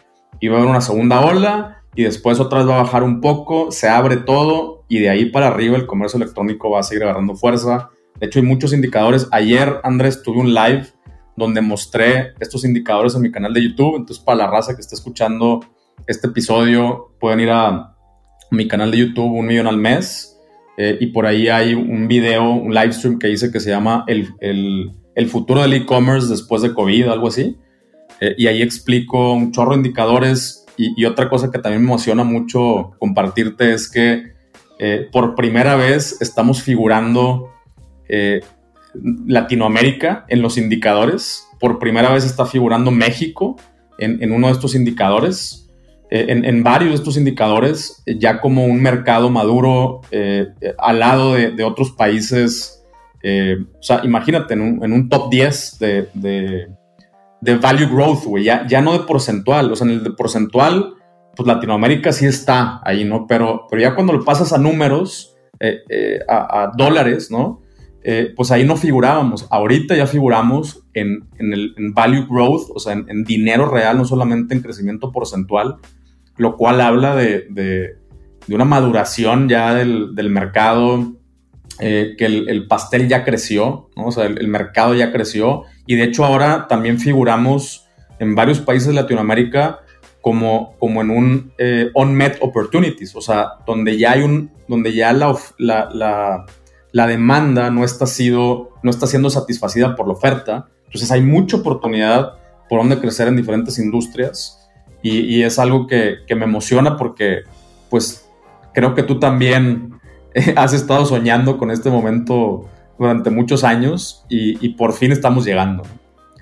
Y 0.45 0.47
va 0.47 0.57
a 0.57 0.59
haber 0.59 0.69
una 0.69 0.81
segunda 0.81 1.21
ola 1.21 1.81
y 1.95 2.03
después 2.03 2.39
otra 2.39 2.59
vez 2.59 2.69
va 2.69 2.75
a 2.79 2.83
bajar 2.83 3.01
un 3.01 3.19
poco, 3.19 3.71
se 3.71 3.89
abre 3.89 4.17
todo 4.17 4.85
y 4.87 4.99
de 4.99 5.09
ahí 5.09 5.25
para 5.25 5.47
arriba 5.47 5.75
el 5.75 5.87
comercio 5.87 6.17
electrónico 6.17 6.69
va 6.69 6.81
a 6.81 6.83
seguir 6.83 7.03
agarrando 7.03 7.33
fuerza. 7.33 7.89
De 8.19 8.27
hecho, 8.27 8.37
hay 8.37 8.45
muchos 8.45 8.71
indicadores. 8.71 9.27
Ayer, 9.31 9.79
Andrés, 9.83 10.21
tuve 10.21 10.39
un 10.39 10.53
live 10.53 10.85
donde 11.35 11.61
mostré 11.61 12.33
estos 12.39 12.63
indicadores 12.63 13.15
en 13.15 13.23
mi 13.23 13.31
canal 13.31 13.55
de 13.55 13.63
YouTube. 13.63 13.95
Entonces, 13.95 14.23
para 14.23 14.37
la 14.37 14.47
raza 14.47 14.75
que 14.75 14.81
está 14.81 14.93
escuchando 14.93 15.61
este 16.05 16.27
episodio, 16.27 17.15
pueden 17.19 17.39
ir 17.39 17.49
a 17.49 17.95
mi 18.51 18.67
canal 18.67 18.91
de 18.91 18.99
YouTube, 18.99 19.31
un 19.31 19.47
millón 19.47 19.65
al 19.65 19.77
mes. 19.77 20.39
Eh, 20.77 20.97
y 21.01 21.07
por 21.07 21.25
ahí 21.25 21.47
hay 21.47 21.73
un 21.73 22.07
video, 22.07 22.51
un 22.51 22.71
live 22.71 22.93
stream 22.93 23.17
que 23.17 23.31
hice 23.31 23.51
que 23.51 23.59
se 23.59 23.71
llama 23.71 24.03
El, 24.05 24.29
el, 24.41 24.93
el 25.15 25.27
futuro 25.27 25.63
del 25.63 25.73
e-commerce 25.73 26.27
después 26.27 26.61
de 26.61 26.71
COVID, 26.71 27.07
algo 27.07 27.29
así. 27.29 27.57
Eh, 28.19 28.35
y 28.37 28.47
ahí 28.47 28.61
explico 28.61 29.33
un 29.33 29.51
chorro 29.51 29.71
de 29.71 29.77
indicadores 29.77 30.65
y, 30.77 31.05
otra 31.05 31.29
cosa 31.29 31.51
que 31.51 31.59
también 31.59 31.81
me 31.81 31.87
emociona 31.87 32.25
mucho 32.25 32.91
compartirte 32.99 33.73
es 33.73 33.89
que 33.89 34.33
eh, 34.77 35.07
por 35.09 35.33
primera 35.35 35.77
vez 35.77 36.17
estamos 36.21 36.61
figurando 36.61 37.49
eh, 38.09 38.41
Latinoamérica 39.25 40.25
en 40.27 40.41
los 40.41 40.57
indicadores. 40.57 41.47
Por 41.61 41.79
primera 41.79 42.11
vez 42.11 42.25
está 42.25 42.45
figurando 42.45 42.91
México 42.91 43.55
en, 43.97 44.31
uno 44.33 44.47
de 44.47 44.53
estos 44.53 44.75
indicadores. 44.75 45.61
En, 46.09 46.63
varios 46.63 46.91
de 46.91 46.95
estos 46.95 47.17
indicadores, 47.17 48.03
ya 48.05 48.39
como 48.39 48.65
un 48.65 48.81
mercado 48.81 49.29
maduro 49.29 50.01
al 50.77 50.99
lado 50.99 51.33
de, 51.33 51.63
otros 51.63 51.91
países. 51.91 52.83
o 53.23 53.83
sea, 53.83 54.01
imagínate 54.03 54.53
en 54.53 54.61
un, 54.93 55.09
top 55.09 55.29
10 55.29 55.79
de 55.79 56.09
de 56.13 56.67
value 57.53 57.87
growth, 57.87 58.23
güey, 58.25 58.43
ya, 58.43 58.65
ya 58.67 58.81
no 58.81 58.93
de 58.93 59.05
porcentual. 59.05 59.71
O 59.71 59.75
sea, 59.75 59.85
en 59.85 59.93
el 59.93 60.03
de 60.03 60.11
porcentual, 60.11 60.95
pues 61.35 61.47
Latinoamérica 61.47 62.11
sí 62.11 62.25
está 62.25 62.81
ahí, 62.83 63.05
¿no? 63.05 63.27
Pero, 63.27 63.67
pero 63.69 63.81
ya 63.81 63.93
cuando 63.93 64.13
lo 64.13 64.23
pasas 64.23 64.53
a 64.53 64.57
números, 64.57 65.35
eh, 65.59 65.79
eh, 65.89 66.19
a, 66.27 66.71
dólares, 66.75 67.31
¿no? 67.31 67.61
Eh, 68.03 68.33
pues 68.35 68.51
ahí 68.51 68.65
no 68.65 68.77
figurábamos. 68.77 69.47
Ahorita 69.49 69.95
ya 69.95 70.07
figuramos 70.07 70.83
en, 70.93 71.27
el 71.39 71.73
value 71.93 72.27
growth, 72.29 72.69
o 72.73 72.79
sea, 72.79 72.93
en, 72.93 73.23
dinero 73.23 73.69
real, 73.69 73.97
no 73.97 74.05
solamente 74.05 74.53
en 74.53 74.61
crecimiento 74.61 75.11
porcentual, 75.11 75.77
lo 76.37 76.55
cual 76.57 76.81
habla 76.81 77.15
de, 77.15 77.97
una 78.47 78.65
maduración 78.65 79.49
ya 79.49 79.73
del, 79.73 80.29
mercado, 80.29 81.13
que 81.79 82.15
el, 82.19 82.67
pastel 82.67 83.07
ya 83.07 83.23
creció, 83.23 83.89
¿no? 83.95 84.07
O 84.07 84.11
sea, 84.11 84.25
el 84.25 84.47
mercado 84.47 84.93
ya 84.93 85.11
creció 85.11 85.63
y 85.85 85.95
de 85.95 86.03
hecho 86.03 86.25
ahora 86.25 86.67
también 86.67 86.99
figuramos 86.99 87.87
en 88.19 88.35
varios 88.35 88.59
países 88.59 88.87
de 88.89 88.93
Latinoamérica 88.93 89.81
como, 90.21 90.75
como 90.79 91.01
en 91.01 91.11
un 91.11 91.53
eh, 91.57 91.91
unmet 91.93 92.37
opportunities, 92.41 93.15
o 93.15 93.21
sea, 93.21 93.59
donde 93.67 93.97
ya 93.97 94.13
hay 94.13 94.23
un, 94.23 94.51
donde 94.67 94.91
ya 94.93 95.13
la, 95.13 95.37
la, 95.59 96.45
la, 96.91 97.07
demanda 97.07 97.69
no 97.69 97.83
está, 97.83 98.07
sido, 98.07 98.71
no 98.81 98.89
está 98.89 99.05
siendo 99.05 99.29
satisfacida 99.29 99.95
por 99.95 100.07
la 100.07 100.13
oferta. 100.13 100.67
Entonces 100.85 101.11
hay 101.11 101.21
mucha 101.21 101.57
oportunidad 101.57 102.39
por 102.67 102.79
donde 102.79 102.99
crecer 102.99 103.27
en 103.27 103.35
diferentes 103.35 103.77
industrias 103.77 104.67
y, 105.03 105.19
y 105.19 105.43
es 105.43 105.59
algo 105.59 105.85
que, 105.85 106.15
que, 106.25 106.33
me 106.33 106.45
emociona 106.45 106.97
porque 106.97 107.41
pues 107.91 108.27
creo 108.73 108.95
que 108.95 109.03
tú 109.03 109.19
también 109.19 109.99
has 110.55 110.73
estado 110.73 111.05
soñando 111.05 111.59
con 111.59 111.69
este 111.69 111.91
momento 111.91 112.67
durante 112.97 113.29
muchos 113.29 113.63
años 113.63 114.25
y, 114.29 114.65
y 114.65 114.69
por 114.69 114.93
fin 114.93 115.11
estamos 115.11 115.45
llegando. 115.45 115.83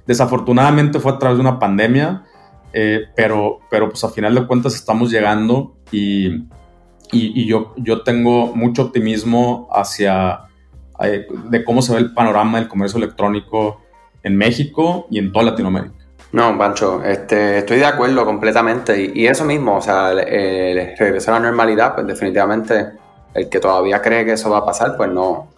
Desafortunadamente 0.05 0.99
fue 0.99 1.13
a 1.13 1.19
través 1.19 1.37
de 1.37 1.41
una 1.41 1.59
pandemia, 1.59 2.23
eh, 2.73 3.05
pero, 3.15 3.59
pero 3.69 3.89
pues 3.89 4.03
a 4.03 4.09
final 4.09 4.35
de 4.35 4.45
cuentas 4.47 4.75
estamos 4.75 5.11
llegando 5.11 5.75
y, 5.91 6.45
y, 7.11 7.45
yo, 7.45 7.73
yo 7.77 8.01
tengo 8.01 8.47
mucho 8.55 8.83
optimismo 8.83 9.69
hacia 9.71 10.41
eh, 11.01 11.27
de 11.49 11.63
cómo 11.63 11.81
se 11.81 11.93
ve 11.93 11.99
el 11.99 12.13
panorama 12.13 12.59
del 12.59 12.67
comercio 12.67 12.97
electrónico 12.97 13.81
en 14.23 14.35
México 14.35 15.07
y 15.09 15.19
en 15.19 15.31
toda 15.31 15.45
Latinoamérica. 15.45 16.03
No, 16.31 16.57
Pancho, 16.57 17.03
este, 17.03 17.59
estoy 17.59 17.77
de 17.77 17.85
acuerdo 17.85 18.25
completamente. 18.25 19.11
Y, 19.13 19.27
eso 19.27 19.45
mismo, 19.45 19.77
o 19.77 19.81
sea, 19.81 20.11
el, 20.11 20.97
regresar 20.97 21.35
a 21.35 21.39
la 21.39 21.45
normalidad, 21.45 21.93
pues 21.93 22.07
definitivamente 22.07 22.87
el 23.35 23.49
que 23.49 23.59
todavía 23.59 24.01
cree 24.01 24.25
que 24.25 24.33
eso 24.33 24.49
va 24.49 24.59
a 24.59 24.65
pasar, 24.65 24.97
pues 24.97 25.11
no. 25.11 25.52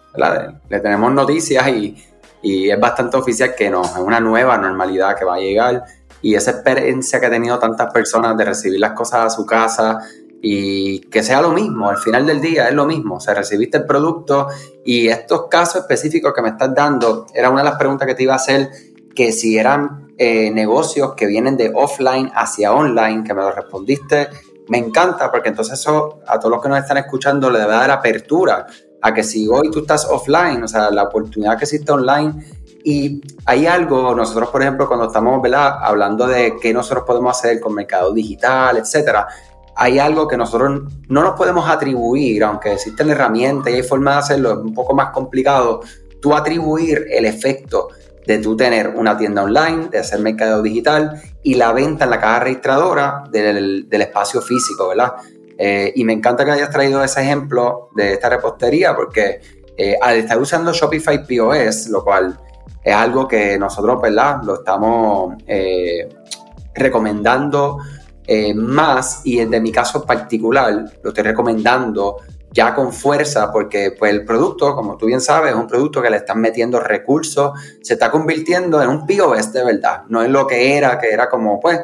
Le 0.68 0.80
tenemos 0.80 1.12
noticias 1.12 1.66
y, 1.68 1.96
y 2.42 2.70
es 2.70 2.78
bastante 2.80 3.16
oficial 3.16 3.54
que 3.56 3.70
no, 3.70 3.82
es 3.82 3.96
una 3.96 4.20
nueva 4.20 4.56
normalidad 4.56 5.16
que 5.16 5.24
va 5.24 5.36
a 5.36 5.38
llegar 5.38 5.84
y 6.22 6.34
esa 6.34 6.52
experiencia 6.52 7.20
que 7.20 7.26
ha 7.26 7.30
tenido 7.30 7.58
tantas 7.58 7.92
personas 7.92 8.36
de 8.36 8.44
recibir 8.44 8.80
las 8.80 8.92
cosas 8.92 9.26
a 9.26 9.30
su 9.30 9.44
casa 9.44 10.00
y 10.42 11.00
que 11.00 11.22
sea 11.22 11.40
lo 11.40 11.50
mismo, 11.50 11.88
al 11.88 11.98
final 11.98 12.26
del 12.26 12.40
día 12.40 12.68
es 12.68 12.74
lo 12.74 12.86
mismo, 12.86 13.16
o 13.16 13.34
recibiste 13.34 13.78
el 13.78 13.84
producto 13.84 14.48
y 14.84 15.08
estos 15.08 15.48
casos 15.48 15.82
específicos 15.82 16.32
que 16.34 16.42
me 16.42 16.50
estás 16.50 16.74
dando, 16.74 17.26
era 17.34 17.50
una 17.50 17.62
de 17.62 17.70
las 17.70 17.78
preguntas 17.78 18.06
que 18.06 18.14
te 18.14 18.22
iba 18.22 18.34
a 18.34 18.36
hacer, 18.36 18.70
que 19.14 19.32
si 19.32 19.58
eran 19.58 20.14
eh, 20.18 20.50
negocios 20.50 21.14
que 21.14 21.26
vienen 21.26 21.56
de 21.56 21.72
offline 21.74 22.30
hacia 22.34 22.72
online, 22.72 23.24
que 23.24 23.34
me 23.34 23.42
lo 23.42 23.50
respondiste, 23.50 24.28
me 24.68 24.78
encanta 24.78 25.30
porque 25.30 25.48
entonces 25.48 25.78
eso 25.78 26.20
a 26.26 26.38
todos 26.38 26.50
los 26.50 26.62
que 26.62 26.68
nos 26.68 26.78
están 26.78 26.98
escuchando 26.98 27.50
le 27.50 27.58
debe 27.58 27.72
dar 27.72 27.90
apertura 27.90 28.66
a 29.06 29.14
que 29.14 29.22
si 29.22 29.46
hoy 29.46 29.70
tú 29.70 29.80
estás 29.80 30.04
offline, 30.10 30.64
o 30.64 30.68
sea, 30.68 30.90
la 30.90 31.04
oportunidad 31.04 31.56
que 31.56 31.64
existe 31.64 31.92
online 31.92 32.34
y 32.82 33.20
hay 33.44 33.64
algo, 33.66 34.14
nosotros 34.16 34.48
por 34.48 34.62
ejemplo, 34.62 34.88
cuando 34.88 35.06
estamos 35.06 35.40
hablando 35.54 36.26
de 36.26 36.56
qué 36.60 36.74
nosotros 36.74 37.04
podemos 37.06 37.38
hacer 37.38 37.60
con 37.60 37.72
mercado 37.72 38.12
digital, 38.12 38.78
etcétera, 38.78 39.28
hay 39.76 40.00
algo 40.00 40.26
que 40.26 40.36
nosotros 40.36 40.82
no 41.08 41.22
nos 41.22 41.36
podemos 41.36 41.68
atribuir, 41.68 42.42
aunque 42.42 42.72
existen 42.72 43.10
herramientas 43.10 43.72
y 43.72 43.76
hay 43.76 43.82
formas 43.84 44.14
de 44.14 44.18
hacerlo, 44.18 44.52
es 44.54 44.58
un 44.58 44.74
poco 44.74 44.92
más 44.92 45.10
complicado, 45.10 45.82
tú 46.20 46.34
atribuir 46.34 47.06
el 47.08 47.26
efecto 47.26 47.88
de 48.26 48.38
tú 48.38 48.56
tener 48.56 48.88
una 48.88 49.16
tienda 49.16 49.44
online, 49.44 49.88
de 49.88 49.98
hacer 49.98 50.18
mercado 50.18 50.62
digital 50.62 51.22
y 51.44 51.54
la 51.54 51.72
venta 51.72 52.06
en 52.06 52.10
la 52.10 52.18
caja 52.18 52.40
registradora 52.40 53.22
del, 53.30 53.88
del 53.88 54.02
espacio 54.02 54.42
físico, 54.42 54.88
¿verdad? 54.88 55.12
Eh, 55.58 55.92
y 55.94 56.04
me 56.04 56.12
encanta 56.12 56.44
que 56.44 56.50
hayas 56.50 56.70
traído 56.70 57.02
ese 57.02 57.22
ejemplo 57.22 57.90
de 57.94 58.12
esta 58.12 58.28
repostería 58.28 58.94
porque 58.94 59.40
eh, 59.76 59.96
al 60.00 60.16
estar 60.16 60.38
usando 60.38 60.72
Shopify 60.72 61.26
POS, 61.26 61.88
lo 61.88 62.04
cual 62.04 62.38
es 62.82 62.94
algo 62.94 63.26
que 63.26 63.58
nosotros, 63.58 64.00
¿verdad? 64.00 64.42
Lo 64.44 64.56
estamos 64.56 65.34
eh, 65.46 66.08
recomendando 66.74 67.78
más 68.56 69.20
y 69.22 69.44
de 69.44 69.60
mi 69.60 69.70
caso 69.70 70.04
particular 70.04 70.84
lo 71.00 71.10
estoy 71.10 71.22
recomendando 71.22 72.16
ya 72.50 72.74
con 72.74 72.92
fuerza 72.92 73.52
porque 73.52 73.94
pues 73.96 74.10
el 74.10 74.24
producto, 74.24 74.74
como 74.74 74.96
tú 74.96 75.06
bien 75.06 75.20
sabes, 75.20 75.52
es 75.52 75.56
un 75.56 75.68
producto 75.68 76.02
que 76.02 76.10
le 76.10 76.16
están 76.16 76.40
metiendo 76.40 76.80
recursos, 76.80 77.52
se 77.82 77.92
está 77.92 78.10
convirtiendo 78.10 78.82
en 78.82 78.88
un 78.88 79.06
POS 79.06 79.52
de 79.52 79.64
verdad, 79.64 80.02
no 80.08 80.22
es 80.22 80.28
lo 80.28 80.44
que 80.44 80.76
era, 80.76 80.98
que 80.98 81.10
era 81.10 81.28
como 81.28 81.60
pues 81.60 81.82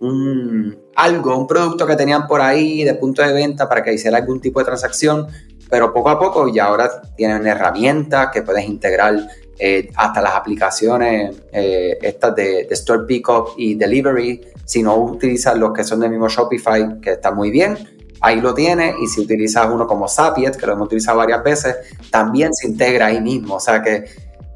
un, 0.00 0.76
algo, 0.96 1.36
un 1.36 1.46
producto 1.46 1.86
que 1.86 1.94
tenían 1.94 2.26
por 2.26 2.40
ahí 2.40 2.82
de 2.82 2.94
punto 2.94 3.22
de 3.22 3.32
venta 3.32 3.68
para 3.68 3.82
que 3.82 3.92
hiciera 3.92 4.16
algún 4.16 4.40
tipo 4.40 4.58
de 4.58 4.64
transacción, 4.64 5.26
pero 5.70 5.92
poco 5.92 6.10
a 6.10 6.18
poco 6.18 6.48
ya 6.48 6.64
ahora 6.64 7.02
tienen 7.16 7.46
herramientas 7.46 8.30
que 8.32 8.42
puedes 8.42 8.64
integrar 8.64 9.28
eh, 9.58 9.90
hasta 9.96 10.20
las 10.20 10.34
aplicaciones 10.34 11.36
eh, 11.52 11.98
estas 12.02 12.34
de, 12.34 12.66
Store 12.70 13.04
Pickup 13.06 13.54
y 13.56 13.74
Delivery. 13.74 14.40
Si 14.64 14.82
no 14.82 14.96
utilizas 14.96 15.56
los 15.56 15.72
que 15.72 15.84
son 15.84 16.00
del 16.00 16.10
mismo 16.10 16.28
Shopify, 16.28 17.00
que 17.00 17.12
está 17.12 17.30
muy 17.30 17.50
bien, 17.50 17.76
ahí 18.20 18.40
lo 18.40 18.54
tienes. 18.54 18.94
Y 19.00 19.06
si 19.06 19.20
utilizas 19.20 19.68
uno 19.70 19.86
como 19.86 20.08
Zapiet, 20.08 20.56
que 20.56 20.66
lo 20.66 20.72
hemos 20.72 20.86
utilizado 20.86 21.18
varias 21.18 21.42
veces, 21.42 21.76
también 22.10 22.52
se 22.52 22.68
integra 22.68 23.06
ahí 23.06 23.20
mismo. 23.20 23.56
O 23.56 23.60
sea 23.60 23.82
que 23.82 24.04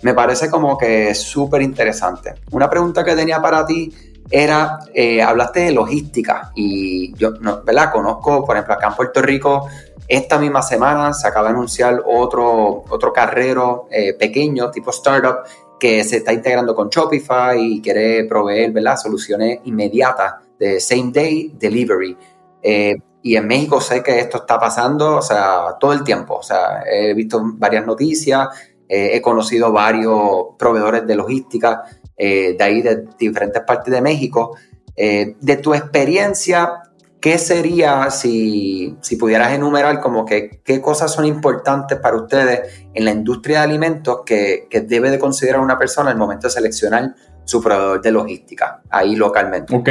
me 0.02 0.14
parece 0.14 0.50
como 0.50 0.76
que 0.76 1.10
es 1.10 1.18
súper 1.18 1.62
interesante. 1.62 2.34
Una 2.50 2.68
pregunta 2.68 3.04
que 3.04 3.14
tenía 3.14 3.40
para 3.40 3.66
ti 3.66 3.92
era, 4.30 4.78
eh, 4.94 5.20
hablaste 5.20 5.60
de 5.60 5.72
logística 5.72 6.52
y 6.54 7.12
yo, 7.16 7.32
no, 7.40 7.62
¿verdad? 7.62 7.90
Conozco, 7.92 8.44
por 8.44 8.56
ejemplo, 8.56 8.74
acá 8.74 8.88
en 8.88 8.94
Puerto 8.94 9.20
Rico, 9.20 9.66
esta 10.06 10.38
misma 10.38 10.62
semana 10.62 11.12
se 11.12 11.26
acaba 11.26 11.48
de 11.48 11.54
anunciar 11.54 12.02
otro, 12.06 12.84
otro 12.88 13.12
carrero 13.12 13.88
eh, 13.90 14.14
pequeño, 14.14 14.70
tipo 14.70 14.90
startup, 14.90 15.38
que 15.80 16.04
se 16.04 16.18
está 16.18 16.32
integrando 16.32 16.74
con 16.74 16.90
Shopify 16.90 17.58
y 17.60 17.82
quiere 17.82 18.24
proveer, 18.24 18.70
¿verdad? 18.70 18.96
Soluciones 18.96 19.60
inmediatas 19.64 20.34
de 20.58 20.78
same 20.78 21.10
day 21.12 21.52
delivery. 21.58 22.16
Eh, 22.62 22.96
y 23.22 23.36
en 23.36 23.46
México 23.46 23.80
sé 23.80 24.02
que 24.02 24.18
esto 24.18 24.38
está 24.38 24.58
pasando, 24.60 25.16
o 25.16 25.22
sea, 25.22 25.76
todo 25.80 25.92
el 25.92 26.04
tiempo. 26.04 26.36
O 26.36 26.42
sea, 26.42 26.82
he 26.90 27.14
visto 27.14 27.40
varias 27.54 27.84
noticias, 27.84 28.48
he 28.88 29.22
conocido 29.22 29.70
varios 29.70 30.56
proveedores 30.58 31.06
de 31.06 31.14
logística 31.14 31.84
eh, 32.22 32.54
de 32.58 32.62
ahí 32.62 32.82
de 32.82 33.06
diferentes 33.18 33.62
partes 33.62 33.90
de 33.90 34.02
México. 34.02 34.54
Eh, 34.94 35.36
de 35.40 35.56
tu 35.56 35.72
experiencia, 35.72 36.82
¿qué 37.18 37.38
sería 37.38 38.10
si, 38.10 38.94
si, 39.00 39.16
pudieras 39.16 39.54
enumerar 39.54 40.00
como 40.00 40.26
que 40.26 40.60
qué 40.62 40.82
cosas 40.82 41.14
son 41.14 41.24
importantes 41.24 41.98
para 41.98 42.16
ustedes 42.18 42.84
en 42.92 43.06
la 43.06 43.12
industria 43.12 43.60
de 43.60 43.64
alimentos 43.64 44.18
que, 44.26 44.66
que 44.68 44.82
debe 44.82 45.10
de 45.10 45.18
considerar 45.18 45.62
una 45.62 45.78
persona 45.78 46.10
al 46.10 46.18
momento 46.18 46.48
de 46.48 46.52
seleccionar 46.52 47.14
su 47.44 47.62
proveedor 47.62 48.02
de 48.02 48.12
logística 48.12 48.82
ahí 48.90 49.16
localmente? 49.16 49.74
Ok. 49.74 49.88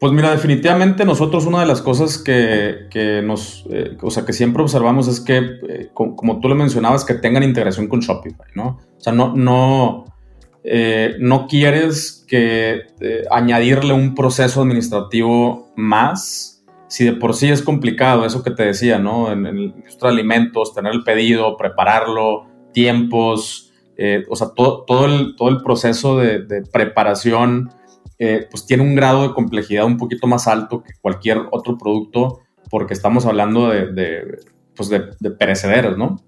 Pues 0.00 0.12
mira, 0.12 0.32
definitivamente 0.32 1.04
nosotros 1.04 1.46
una 1.46 1.60
de 1.60 1.66
las 1.66 1.80
cosas 1.80 2.18
que, 2.18 2.88
que 2.90 3.22
nos, 3.22 3.64
eh, 3.70 3.96
o 4.02 4.10
sea, 4.10 4.24
que 4.24 4.32
siempre 4.32 4.64
observamos 4.64 5.06
es 5.06 5.20
que, 5.20 5.90
como, 5.94 6.16
como, 6.16 6.40
tú 6.40 6.48
lo 6.48 6.56
mencionabas, 6.56 7.04
que 7.04 7.14
tengan 7.14 7.44
integración 7.44 7.86
con 7.86 8.00
Shopify, 8.00 8.48
¿no? 8.56 8.80
O 8.96 9.00
sea, 9.00 9.12
no, 9.12 9.36
no, 9.36 10.11
eh, 10.64 11.16
no 11.18 11.48
quieres 11.48 12.24
que 12.28 12.82
eh, 13.00 13.24
añadirle 13.30 13.92
un 13.92 14.14
proceso 14.14 14.62
administrativo 14.62 15.72
más, 15.76 16.64
si 16.88 17.04
de 17.04 17.12
por 17.12 17.34
sí 17.34 17.50
es 17.50 17.62
complicado, 17.62 18.24
eso 18.24 18.44
que 18.44 18.52
te 18.52 18.64
decía, 18.64 18.98
¿no? 18.98 19.32
En, 19.32 19.46
el 19.46 19.58
industria 19.58 20.10
de 20.10 20.20
alimentos, 20.20 20.74
tener 20.74 20.92
el 20.92 21.02
pedido, 21.02 21.56
prepararlo, 21.56 22.46
tiempos, 22.72 23.72
eh, 23.96 24.24
o 24.28 24.36
sea, 24.36 24.48
todo, 24.54 24.84
todo, 24.84 25.06
el, 25.06 25.34
todo 25.36 25.48
el 25.48 25.62
proceso 25.62 26.18
de, 26.18 26.62
preparación, 26.72 27.70
pues 28.50 28.66
tiene 28.66 28.84
un 28.84 28.94
grado 28.94 29.26
de 29.26 29.34
complejidad 29.34 29.84
un 29.84 29.96
poquito 29.96 30.28
más 30.28 30.46
alto 30.46 30.84
que 30.84 30.92
cualquier 31.00 31.38
otro 31.50 31.76
producto, 31.76 32.38
porque 32.70 32.94
estamos 32.94 33.26
hablando 33.26 33.68
de, 33.68 33.92
de, 33.92 34.38
pues 34.76 34.88
de 34.88 35.30
perecederos, 35.32 35.98
¿no? 35.98 36.22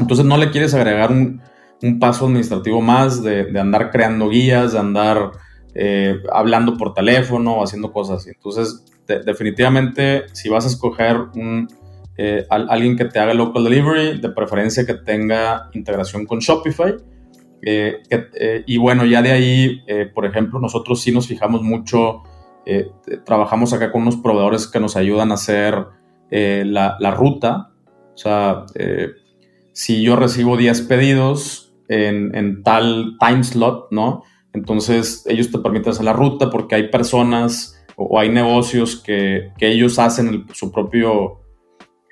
Entonces 0.00 0.26
no 0.26 0.36
le 0.36 0.50
quieres 0.50 0.74
agregar 0.74 1.12
un, 1.12 1.40
un 1.82 1.98
paso 1.98 2.26
administrativo 2.26 2.80
más 2.80 3.22
de, 3.22 3.48
andar 3.58 3.90
creando 3.90 4.28
guías, 4.28 4.72
de 4.72 4.78
andar 4.78 5.32
eh, 5.74 6.20
hablando 6.32 6.76
por 6.76 6.94
teléfono 6.94 7.62
haciendo 7.62 7.92
cosas 7.92 8.18
así. 8.18 8.30
Entonces, 8.30 8.84
definitivamente, 9.24 10.24
si 10.32 10.48
vas 10.48 10.64
a 10.64 10.68
escoger 10.68 11.16
un, 11.34 11.68
eh, 12.16 12.46
alguien 12.50 12.96
que 12.96 13.04
te 13.04 13.18
haga 13.18 13.32
local 13.32 13.64
delivery, 13.64 14.20
de 14.20 14.28
preferencia 14.30 14.84
que 14.84 14.94
tenga 14.94 15.70
integración 15.72 16.26
con 16.26 16.40
Shopify. 16.40 16.96
Eh, 17.62 18.02
y 18.66 18.76
bueno, 18.76 19.04
ya 19.04 19.22
de 19.22 19.32
ahí, 19.32 19.82
por 20.14 20.26
ejemplo, 20.26 20.60
nosotros 20.60 21.00
sí 21.00 21.12
nos 21.12 21.26
fijamos 21.26 21.62
mucho, 21.62 22.22
trabajamos 23.24 23.72
acá 23.72 23.90
con 23.90 24.02
unos 24.02 24.16
proveedores 24.16 24.66
que 24.66 24.78
nos 24.78 24.96
ayudan 24.96 25.30
a 25.30 25.34
hacer 25.34 25.86
la, 26.30 26.96
la, 27.00 27.10
ruta. 27.12 27.70
O 28.14 28.18
sea, 28.18 28.66
si 29.72 30.02
yo 30.02 30.16
recibo 30.16 30.56
10 30.56 30.82
pedidos, 30.82 31.67
en, 31.88 32.62
tal 32.62 33.16
time 33.18 33.44
slot, 33.44 33.88
¿no? 33.90 34.22
Entonces 34.52 35.24
ellos 35.28 35.50
te 35.50 35.58
permiten 35.58 35.90
hacer 35.90 36.04
la 36.04 36.12
ruta 36.12 36.50
porque 36.50 36.74
hay 36.74 36.88
personas 36.88 37.84
o, 37.96 38.18
hay 38.18 38.28
negocios 38.28 38.96
que, 38.96 39.50
ellos 39.60 39.98
hacen 39.98 40.46
su, 40.52 40.70
propio, 40.70 41.40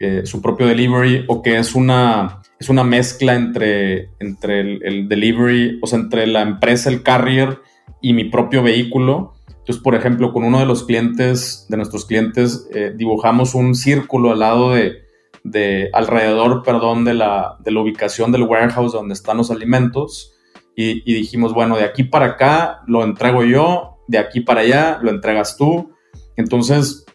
eh, 0.00 0.22
su 0.24 0.42
propio 0.42 0.66
delivery 0.66 1.24
o 1.28 1.42
que 1.42 1.58
es 1.58 1.74
una, 1.74 2.42
es 2.58 2.68
una 2.68 2.84
mezcla 2.84 3.34
entre, 3.34 4.10
entre 4.18 4.60
el, 4.60 5.08
delivery, 5.08 5.78
o 5.82 5.86
sea, 5.86 5.98
entre 5.98 6.26
la 6.26 6.42
empresa, 6.42 6.90
el 6.90 7.02
carrier 7.02 7.60
y 8.00 8.12
mi 8.12 8.24
propio 8.24 8.62
vehículo. 8.62 9.34
Entonces, 9.48 9.82
por 9.82 9.94
ejemplo, 9.94 10.32
con 10.32 10.44
uno 10.44 10.60
de 10.60 10.66
los 10.66 10.84
clientes, 10.84 11.66
de 11.68 11.76
nuestros 11.76 12.04
clientes, 12.04 12.68
eh, 12.72 12.92
dibujamos 12.96 13.54
un 13.54 13.74
círculo 13.74 14.30
al 14.30 14.38
lado 14.38 14.74
de, 14.74 15.05
de 15.50 15.90
alrededor, 15.92 16.62
perdón, 16.62 17.04
de 17.04 17.14
la, 17.14 17.56
de 17.60 17.70
la, 17.70 17.80
ubicación 17.80 18.32
del 18.32 18.42
warehouse 18.42 18.92
donde 18.92 19.14
están 19.14 19.36
los 19.36 19.50
alimentos 19.50 20.32
y, 20.74 21.00
dijimos, 21.04 21.54
bueno, 21.54 21.76
de 21.76 21.84
aquí 21.84 22.04
para 22.04 22.26
acá 22.26 22.82
lo 22.86 23.02
entrego 23.02 23.44
yo, 23.44 23.98
de 24.08 24.18
aquí 24.18 24.40
para 24.40 24.60
allá 24.60 24.98
lo 25.00 25.10
entregas 25.10 25.56
tú. 25.56 25.92
Entonces, 26.36 27.06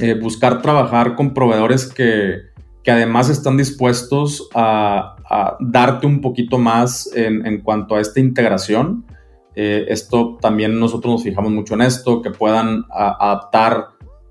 eh, 0.00 0.14
buscar 0.14 0.62
trabajar 0.62 1.14
con 1.14 1.32
proveedores 1.32 1.86
que, 1.86 2.40
que 2.82 2.90
además 2.90 3.28
están 3.28 3.56
dispuestos 3.56 4.48
a, 4.54 5.14
darte 5.60 6.06
un 6.06 6.22
poquito 6.22 6.56
más 6.58 7.10
en, 7.14 7.44
en 7.46 7.60
cuanto 7.60 7.94
a 7.94 8.00
esta 8.00 8.18
integración. 8.18 9.04
Eh, 9.54 9.86
esto 9.88 10.38
también 10.40 10.80
nosotros 10.80 11.12
nos 11.12 11.22
fijamos 11.22 11.52
mucho 11.52 11.74
en 11.74 11.82
esto, 11.82 12.22
que 12.22 12.30
puedan 12.30 12.84
adaptar 12.90 13.88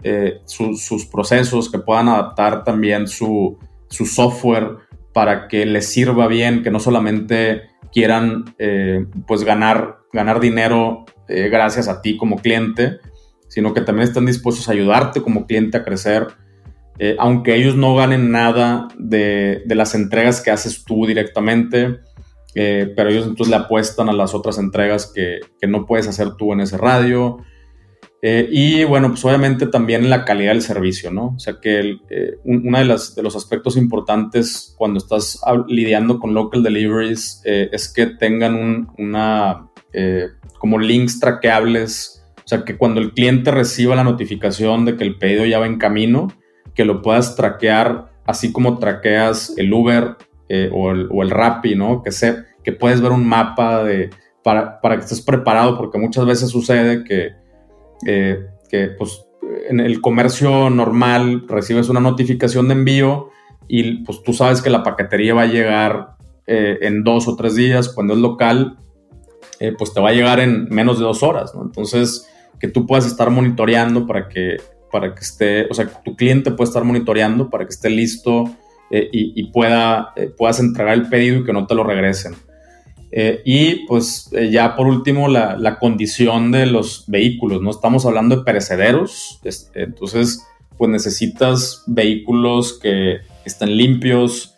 eh, 0.09 0.39
su, 0.45 0.77
sus 0.77 1.05
procesos, 1.05 1.69
que 1.69 1.79
puedan 1.79 2.07
adaptar 2.07 2.63
también 2.63 3.09
su, 3.09 3.57
su, 3.89 4.05
software 4.05 4.77
para 5.13 5.49
que 5.49 5.65
les 5.65 5.91
sirva 5.91 6.27
bien, 6.27 6.63
que 6.63 6.71
no 6.71 6.79
solamente 6.79 7.63
quieran 7.91 8.55
eh, 8.57 9.05
pues 9.27 9.43
ganar, 9.43 9.97
ganar 10.13 10.39
dinero 10.39 11.03
eh, 11.27 11.49
gracias 11.49 11.89
a 11.89 12.01
ti 12.01 12.15
como 12.15 12.37
cliente, 12.37 12.99
sino 13.49 13.73
que 13.73 13.81
también 13.81 14.07
están 14.07 14.25
dispuestos 14.25 14.69
a 14.69 14.71
ayudarte 14.71 15.21
como 15.21 15.45
cliente 15.45 15.75
a 15.75 15.83
crecer, 15.83 16.27
aunque 17.19 17.55
ellos 17.55 17.75
no 17.75 17.93
ganen 17.93 18.31
nada 18.31 18.87
de, 18.97 19.61
de, 19.65 19.75
las 19.75 19.93
entregas 19.93 20.39
que 20.39 20.51
haces 20.51 20.85
tú 20.85 21.05
directamente, 21.05 21.99
pero 22.55 23.09
ellos 23.09 23.27
entonces 23.27 23.49
le 23.49 23.57
apuestan 23.57 24.07
a 24.07 24.13
las 24.13 24.33
otras 24.33 24.57
entregas 24.57 25.11
que, 25.13 25.41
que 25.59 25.67
no 25.67 25.85
puedes 25.85 26.07
hacer 26.07 26.37
tú 26.37 26.53
en 26.53 26.61
ese 26.61 26.77
radio. 26.77 27.39
Eh, 28.21 28.49
y 28.51 28.83
bueno, 28.83 29.09
pues 29.09 29.23
obviamente 29.25 29.67
también 29.67 30.09
la 30.09 30.25
calidad 30.25 30.53
del 30.53 30.63
servicio, 30.63 31.11
¿no? 31.11 31.33
O 31.35 31.39
sea 31.39 31.59
que 31.61 31.97
eh, 32.09 32.37
uno 32.45 32.79
de, 32.79 32.85
de, 33.15 33.23
los 33.23 33.35
aspectos 33.35 33.77
importantes 33.77 34.73
cuando 34.75 34.97
estás 34.97 35.39
lidiando 35.67 36.19
con 36.19 36.33
local 36.33 36.63
deliveries 36.63 37.41
eh, 37.45 37.69
es 37.71 37.93
que 37.93 38.07
tengan 38.07 38.55
un, 38.55 38.87
una, 38.97 39.69
como 40.59 40.79
links 40.79 41.19
traqueables, 41.19 42.23
o 42.37 42.47
sea 42.47 42.63
que 42.63 42.77
cuando 42.77 43.01
el 43.01 43.13
cliente 43.13 43.51
reciba 43.51 43.95
la 43.95 44.03
notificación 44.03 44.85
de 44.85 44.95
que 44.95 45.03
el 45.03 45.17
pedido 45.17 45.45
ya 45.45 45.59
va 45.59 45.67
en 45.67 45.77
camino, 45.77 46.27
que 46.73 46.85
lo 46.85 47.01
puedas 47.01 47.35
traquear 47.35 48.11
así 48.25 48.51
como 48.51 48.77
traqueas 48.77 49.53
el 49.57 49.71
Uber 49.73 50.17
o, 50.71 50.91
el, 50.91 51.07
o 51.11 51.23
el 51.23 51.29
Rappi, 51.29 51.75
¿no? 51.75 52.03
Que, 52.03 52.11
se, 52.11 52.43
que 52.63 52.73
puedes 52.73 53.01
ver 53.01 53.11
un 53.11 53.27
mapa 53.27 53.83
de, 53.83 54.09
para, 54.43 54.81
para 54.81 54.97
que 54.97 55.03
estés 55.03 55.21
preparado, 55.21 55.77
porque 55.77 55.97
muchas 55.97 56.25
veces 56.25 56.49
sucede 56.49 57.03
que 57.03 57.46
eh, 58.05 58.45
que 58.69 58.89
pues 58.89 59.25
en 59.69 59.79
el 59.79 60.01
comercio 60.01 60.69
normal 60.69 61.45
recibes 61.47 61.89
una 61.89 61.99
notificación 61.99 62.67
de 62.67 62.73
envío 62.73 63.29
y 63.67 64.03
pues 64.03 64.21
tú 64.23 64.33
sabes 64.33 64.61
que 64.61 64.69
la 64.69 64.83
paquetería 64.83 65.33
va 65.33 65.43
a 65.43 65.47
llegar 65.47 66.15
eh, 66.45 66.79
en 66.81 67.03
dos 67.03 67.27
o 67.27 67.35
tres 67.35 67.55
días, 67.55 67.89
cuando 67.89 68.13
es 68.13 68.19
local, 68.19 68.77
eh, 69.59 69.73
pues 69.77 69.93
te 69.93 69.99
va 69.99 70.09
a 70.09 70.13
llegar 70.13 70.39
en 70.39 70.69
menos 70.69 70.99
de 70.99 71.05
dos 71.05 71.23
horas. 71.23 71.53
Entonces, 71.61 72.29
que 72.59 72.67
tú 72.67 72.85
puedas 72.85 73.05
estar 73.05 73.29
monitoreando 73.29 74.07
para 74.07 74.29
que, 74.29 74.57
para 74.91 75.13
que 75.13 75.21
esté, 75.21 75.67
o 75.69 75.73
sea, 75.73 75.87
tu 76.03 76.15
cliente 76.15 76.51
puede 76.51 76.69
estar 76.69 76.83
monitoreando 76.83 77.49
para 77.49 77.65
que 77.65 77.71
esté 77.71 77.89
listo 77.89 78.45
y, 78.89 79.33
y, 79.35 79.51
pueda, 79.51 80.13
puedas 80.37 80.61
entregar 80.61 80.93
el 80.93 81.09
pedido 81.09 81.39
y 81.39 81.43
que 81.43 81.51
no 81.51 81.67
te 81.67 81.75
lo 81.75 81.83
regresen. 81.83 82.35
Eh, 83.11 83.41
y 83.45 83.85
pues 83.87 84.29
eh, 84.33 84.49
ya 84.51 84.75
por 84.75 84.87
último 84.87 85.29
la, 85.29 85.55
la, 85.55 85.79
condición 85.79 86.51
de 86.51 86.65
los 86.65 87.05
vehículos, 87.07 87.61
¿no? 87.61 87.69
Estamos 87.69 88.05
hablando 88.05 88.35
de 88.35 88.43
perecederos, 88.43 89.39
entonces 89.73 90.45
pues 90.77 90.91
necesitas 90.91 91.83
vehículos 91.87 92.77
que 92.79 93.19
estén 93.45 93.77
limpios. 93.77 94.53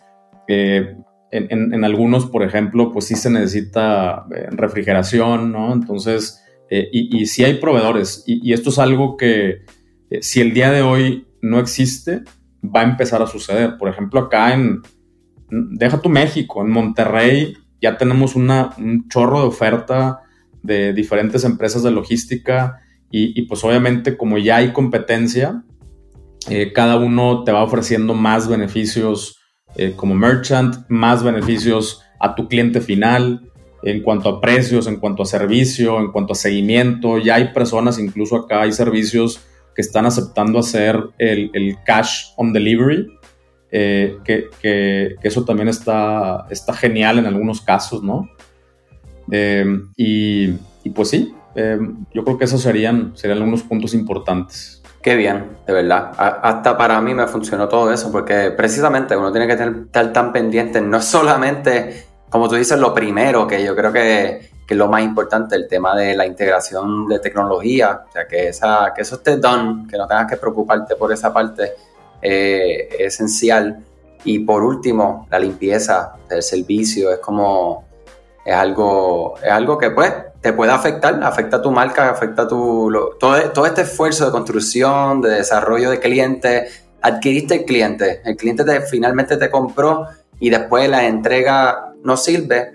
En, 0.48 1.06
en, 1.32 1.76
en, 1.76 1.84
algunos, 1.84 2.26
por 2.26 2.42
ejemplo, 2.42 2.92
pues 2.92 3.06
sí 3.06 3.16
se 3.16 3.30
necesita 3.30 4.26
eh, 4.36 4.48
refrigeración, 4.50 5.52
¿no? 5.52 5.72
Entonces, 5.72 6.44
y, 6.72 7.22
y 7.22 7.28
sí 7.28 7.44
hay 7.44 7.56
proveedores. 7.56 8.24
Y, 8.26 8.50
y 8.50 8.54
esto 8.54 8.72
es 8.72 8.80
algo 8.80 9.16
que 9.16 9.62
si 10.22 10.42
el 10.42 10.56
día 10.56 10.72
de 10.72 10.82
hoy 10.82 11.28
no 11.44 11.60
existe, 11.60 12.24
va 12.64 12.82
a 12.82 12.84
empezar 12.84 13.22
a 13.22 13.28
suceder. 13.28 13.78
Por 13.78 13.90
ejemplo, 13.90 14.20
acá 14.22 14.56
en, 14.56 14.82
deja 15.50 16.02
tu 16.02 16.10
México, 16.10 16.64
en 16.64 16.72
Monterrey 16.72 17.54
ya 17.82 17.98
tenemos 17.98 18.36
un 18.36 19.08
chorro 19.10 19.42
de 19.42 19.48
oferta 19.48 20.22
de 20.64 20.94
diferentes 20.94 21.44
empresas 21.44 21.84
de 21.84 21.92
logística 21.92 22.82
y, 23.12 23.40
y 23.40 23.44
pues 23.48 23.64
obviamente 23.64 24.18
como 24.18 24.38
ya 24.38 24.58
hay 24.58 24.74
competencia, 24.74 25.64
eh, 26.50 26.72
cada 26.74 26.98
uno 26.98 27.44
te 27.44 27.52
va 27.52 27.64
ofreciendo 27.64 28.14
más 28.14 28.48
beneficios 28.48 29.40
eh, 29.76 29.94
como 29.96 30.16
merchant, 30.16 30.78
más 30.90 31.24
beneficios 31.24 32.02
a 32.20 32.36
tu 32.36 32.48
cliente 32.48 32.82
final 32.82 33.50
en 33.84 34.02
cuanto 34.02 34.30
a 34.30 34.42
precios, 34.42 34.88
en 34.88 34.98
cuanto 34.98 35.24
a 35.24 35.26
servicio, 35.26 36.00
en 36.00 36.12
cuanto 36.12 36.34
a 36.34 36.36
seguimiento. 36.36 37.18
Ya 37.18 37.36
hay 37.36 37.54
personas, 37.54 38.00
incluso 38.00 38.36
acá 38.36 38.62
hay 38.62 38.72
servicios 38.72 39.42
que 39.76 39.82
están 39.82 40.06
aceptando 40.06 40.60
hacer 40.60 41.02
el, 41.18 41.52
el 41.54 41.78
cash 41.86 42.32
on 42.36 42.52
delivery, 42.52 43.08
eh, 43.72 44.18
que, 44.24 44.50
que, 44.62 45.16
que, 45.22 45.28
eso 45.28 45.46
también 45.46 45.68
está, 45.68 46.46
está 46.50 46.74
genial 46.74 47.20
en 47.20 47.28
algunos 47.28 47.62
casos, 47.62 48.02
¿no? 48.02 48.30
Eh, 49.32 49.66
y, 49.96 50.56
y, 50.84 50.90
pues 50.90 51.10
sí, 51.10 51.36
eh, 51.56 51.80
yo 52.14 52.24
creo 52.24 52.38
que 52.38 52.46
esos 52.46 52.62
serían, 52.62 53.16
serían 53.16 53.38
algunos 53.38 53.64
puntos 53.64 53.94
importantes. 53.94 54.82
Qué 55.02 55.16
bien, 55.16 55.58
de 55.66 55.74
verdad. 55.74 56.12
Hasta 56.18 56.78
para 56.78 57.00
mí 57.00 57.14
me 57.14 57.28
funcionó 57.28 57.70
todo 57.70 57.94
eso, 57.94 58.12
porque 58.12 58.52
precisamente 58.52 59.16
uno 59.16 59.32
tiene 59.32 59.48
que 59.48 59.56
tener, 59.56 59.84
estar 59.86 60.12
tan 60.12 60.34
pendiente, 60.34 60.82
no 60.82 61.02
solamente, 61.02 62.06
como 62.30 62.50
tú 62.50 62.56
dices, 62.56 62.78
lo 62.80 62.94
primero, 62.94 63.48
que 63.48 63.64
yo 63.64 63.76
creo 63.76 63.94
que, 63.94 64.50
que 64.68 64.74
es 64.74 64.78
lo 64.78 64.88
más 64.88 65.02
importante, 65.02 65.56
el 65.56 65.68
tema 65.68 65.96
de 65.96 66.16
la 66.18 66.26
integración 66.26 67.08
de 67.08 67.20
tecnología, 67.20 68.04
o 68.10 68.12
sea, 68.12 68.28
que, 68.28 68.50
esa, 68.50 68.92
que 68.94 69.04
eso 69.04 69.16
esté 69.16 69.38
done, 69.38 69.88
que 69.88 69.98
no 69.98 70.06
tengas 70.06 70.30
que 70.30 70.38
preocuparte 70.38 70.96
por 70.96 71.14
esa 71.14 71.32
parte 71.32 71.74
eh, 72.22 72.90
esencial. 73.00 73.84
Y 74.24 74.40
por 74.40 74.64
último, 74.64 75.28
la 75.32 75.40
limpieza 75.40 76.14
del 76.30 76.44
servicio 76.44 77.12
es 77.12 77.20
como, 77.20 77.86
es 78.46 78.54
algo, 78.54 79.36
es 79.42 79.52
algo 79.52 79.78
que 79.78 79.92
pues 79.92 80.14
te 80.42 80.54
puede 80.54 80.72
afectar, 80.72 81.22
afecta 81.24 81.58
a 81.58 81.62
tu 81.62 81.72
marca, 81.72 82.10
afecta 82.10 82.44
a 82.44 82.48
tu, 82.48 82.90
lo, 82.90 83.12
todo, 83.20 83.38
todo 83.52 83.66
este 83.66 83.82
esfuerzo 83.82 84.26
de 84.26 84.32
construcción, 84.32 85.22
de 85.22 85.32
desarrollo 85.32 85.90
de 85.90 86.00
clientes, 86.00 86.84
adquiriste 87.02 87.56
el 87.56 87.66
cliente, 87.66 88.22
el 88.26 88.36
cliente 88.36 88.64
te, 88.64 88.82
finalmente 88.82 89.38
te 89.38 89.50
compró 89.50 90.06
y 90.40 90.50
después 90.50 90.90
la 90.90 91.06
entrega 91.06 91.94
no 92.04 92.18
sirve, 92.18 92.74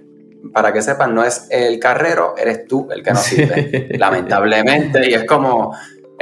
para 0.53 0.73
que 0.73 0.83
sepan, 0.83 1.15
no 1.15 1.25
es 1.25 1.47
el 1.51 1.79
carrero, 1.79 2.35
eres 2.37 2.67
tú 2.67 2.89
el 2.91 3.03
que 3.03 3.13
no 3.13 3.19
sirve, 3.19 3.89
sí. 3.91 3.99
lamentablemente, 3.99 5.09
y 5.09 5.15
es 5.15 5.25
como, 5.25 5.75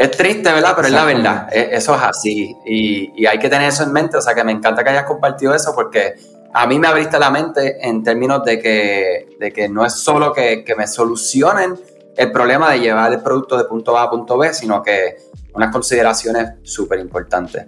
es 0.03 0.11
triste, 0.11 0.53
¿verdad? 0.53 0.73
Pero 0.75 0.89
es 0.89 0.95
la 0.95 1.05
verdad. 1.05 1.49
E, 1.53 1.71
eso 1.73 1.95
es 1.95 2.03
así. 2.03 2.57
Y, 2.67 3.23
y, 3.23 3.27
hay 3.27 3.39
que 3.39 3.49
tener 3.49 3.69
eso 3.69 3.85
en 3.85 3.93
mente. 3.93 4.17
O 4.17 4.21
sea, 4.21 4.35
que 4.35 4.43
me 4.43 4.53
encanta 4.53 4.83
que 4.83 4.91
hayas 4.91 5.05
compartido 5.05 5.55
eso 5.55 5.75
porque 5.75 6.15
a 6.53 6.67
mí 6.67 6.79
me 6.79 6.89
abriste 6.89 7.19
la 7.19 7.31
mente 7.31 7.79
en 7.87 8.03
términos 8.03 8.45
de 8.45 8.59
que, 8.61 9.37
de 9.39 9.53
que 9.53 9.69
no 9.69 9.87
es 9.87 9.95
solo 9.95 10.33
que, 10.33 10.65
que 10.65 10.75
me 10.75 10.87
solucionen 10.87 11.79
el 12.17 12.33
problema 12.33 12.73
de 12.73 12.81
llevar 12.81 13.13
el 13.13 13.23
producto 13.23 13.57
de 13.57 13.65
punto 13.65 13.97
A 13.97 14.03
a 14.03 14.11
punto 14.11 14.37
B, 14.37 14.53
sino 14.53 14.83
que 14.83 15.17
unas 15.55 15.73
consideraciones 15.73 16.55
súper 16.63 16.99
importantes. 16.99 17.67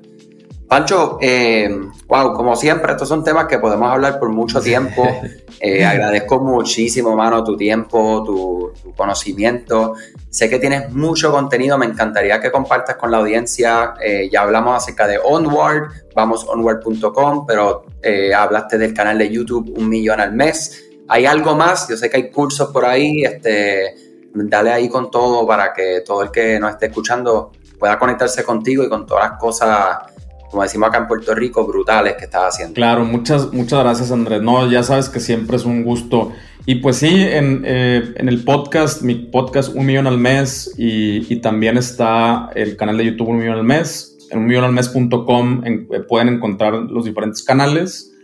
Pancho, 0.74 1.18
eh, 1.20 1.70
wow, 2.08 2.34
como 2.34 2.56
siempre, 2.56 2.90
estos 2.90 3.08
son 3.08 3.22
temas 3.22 3.46
que 3.46 3.60
podemos 3.60 3.92
hablar 3.92 4.18
por 4.18 4.30
mucho 4.30 4.60
tiempo. 4.60 5.06
Eh, 5.60 5.82
agradezco 5.82 6.40
muchísimo, 6.40 7.16
mano, 7.16 7.42
tu 7.42 7.56
tiempo, 7.56 8.22
tu, 8.26 8.72
tu, 8.82 8.92
conocimiento. 8.92 9.94
Sé 10.28 10.50
que 10.50 10.58
tienes 10.58 10.90
mucho 10.90 11.30
contenido, 11.30 11.78
me 11.78 11.86
encantaría 11.86 12.38
que 12.38 12.50
compartas 12.50 12.96
con 12.96 13.10
la 13.10 13.18
audiencia. 13.18 13.94
Eh, 14.04 14.28
ya 14.30 14.42
hablamos 14.42 14.82
acerca 14.82 15.06
de 15.06 15.18
Onward, 15.24 15.90
vamos 16.14 16.44
onward.com, 16.46 17.46
pero 17.46 17.86
eh, 18.02 18.34
hablaste 18.34 18.76
del 18.76 18.92
canal 18.92 19.16
de 19.16 19.30
YouTube 19.30 19.72
Un 19.74 19.88
Millón 19.88 20.20
al 20.20 20.32
Mes. 20.32 20.84
¿Hay 21.08 21.24
algo 21.24 21.54
más? 21.54 21.88
Yo 21.88 21.96
sé 21.96 22.10
que 22.10 22.16
hay 22.16 22.30
cursos 22.30 22.70
por 22.70 22.84
ahí. 22.84 23.22
Este, 23.24 23.94
dale 24.34 24.72
ahí 24.72 24.88
con 24.90 25.10
todo 25.10 25.46
para 25.46 25.72
que 25.72 26.02
todo 26.04 26.24
el 26.24 26.30
que 26.30 26.58
nos 26.58 26.72
esté 26.72 26.86
escuchando 26.86 27.52
pueda 27.78 27.98
conectarse 27.98 28.44
contigo 28.44 28.82
y 28.82 28.88
con 28.88 29.06
todas 29.06 29.30
las 29.30 29.38
cosas 29.38 30.13
como 30.50 30.62
decimos 30.62 30.88
acá 30.88 30.98
en 30.98 31.08
Puerto 31.08 31.34
Rico, 31.34 31.66
brutales 31.66 32.14
que 32.16 32.24
estás 32.24 32.54
haciendo. 32.54 32.74
Claro, 32.74 33.04
muchas, 33.04 33.52
muchas 33.52 33.80
gracias 33.80 34.10
Andrés. 34.10 34.42
No, 34.42 34.70
ya 34.70 34.82
sabes 34.82 35.08
que 35.08 35.20
siempre 35.20 35.56
es 35.56 35.64
un 35.64 35.84
gusto. 35.84 36.32
Y 36.66 36.76
pues 36.76 36.96
sí, 36.96 37.22
en, 37.22 37.62
eh, 37.66 38.14
en 38.16 38.28
el 38.28 38.42
podcast, 38.44 39.02
mi 39.02 39.14
podcast 39.14 39.74
Un 39.74 39.86
Millón 39.86 40.06
al 40.06 40.18
Mes 40.18 40.74
y, 40.78 41.32
y, 41.32 41.40
también 41.40 41.76
está 41.76 42.50
el 42.54 42.76
canal 42.76 42.96
de 42.96 43.04
YouTube 43.04 43.28
Un 43.28 43.38
Millón 43.38 43.58
al 43.58 43.64
Mes. 43.64 44.16
En 44.30 44.38
unmillonalmes.com 44.38 45.62
en, 45.64 45.88
eh, 45.92 46.00
pueden 46.00 46.28
encontrar 46.28 46.72
los 46.74 47.04
diferentes 47.04 47.42
canales. 47.42 48.14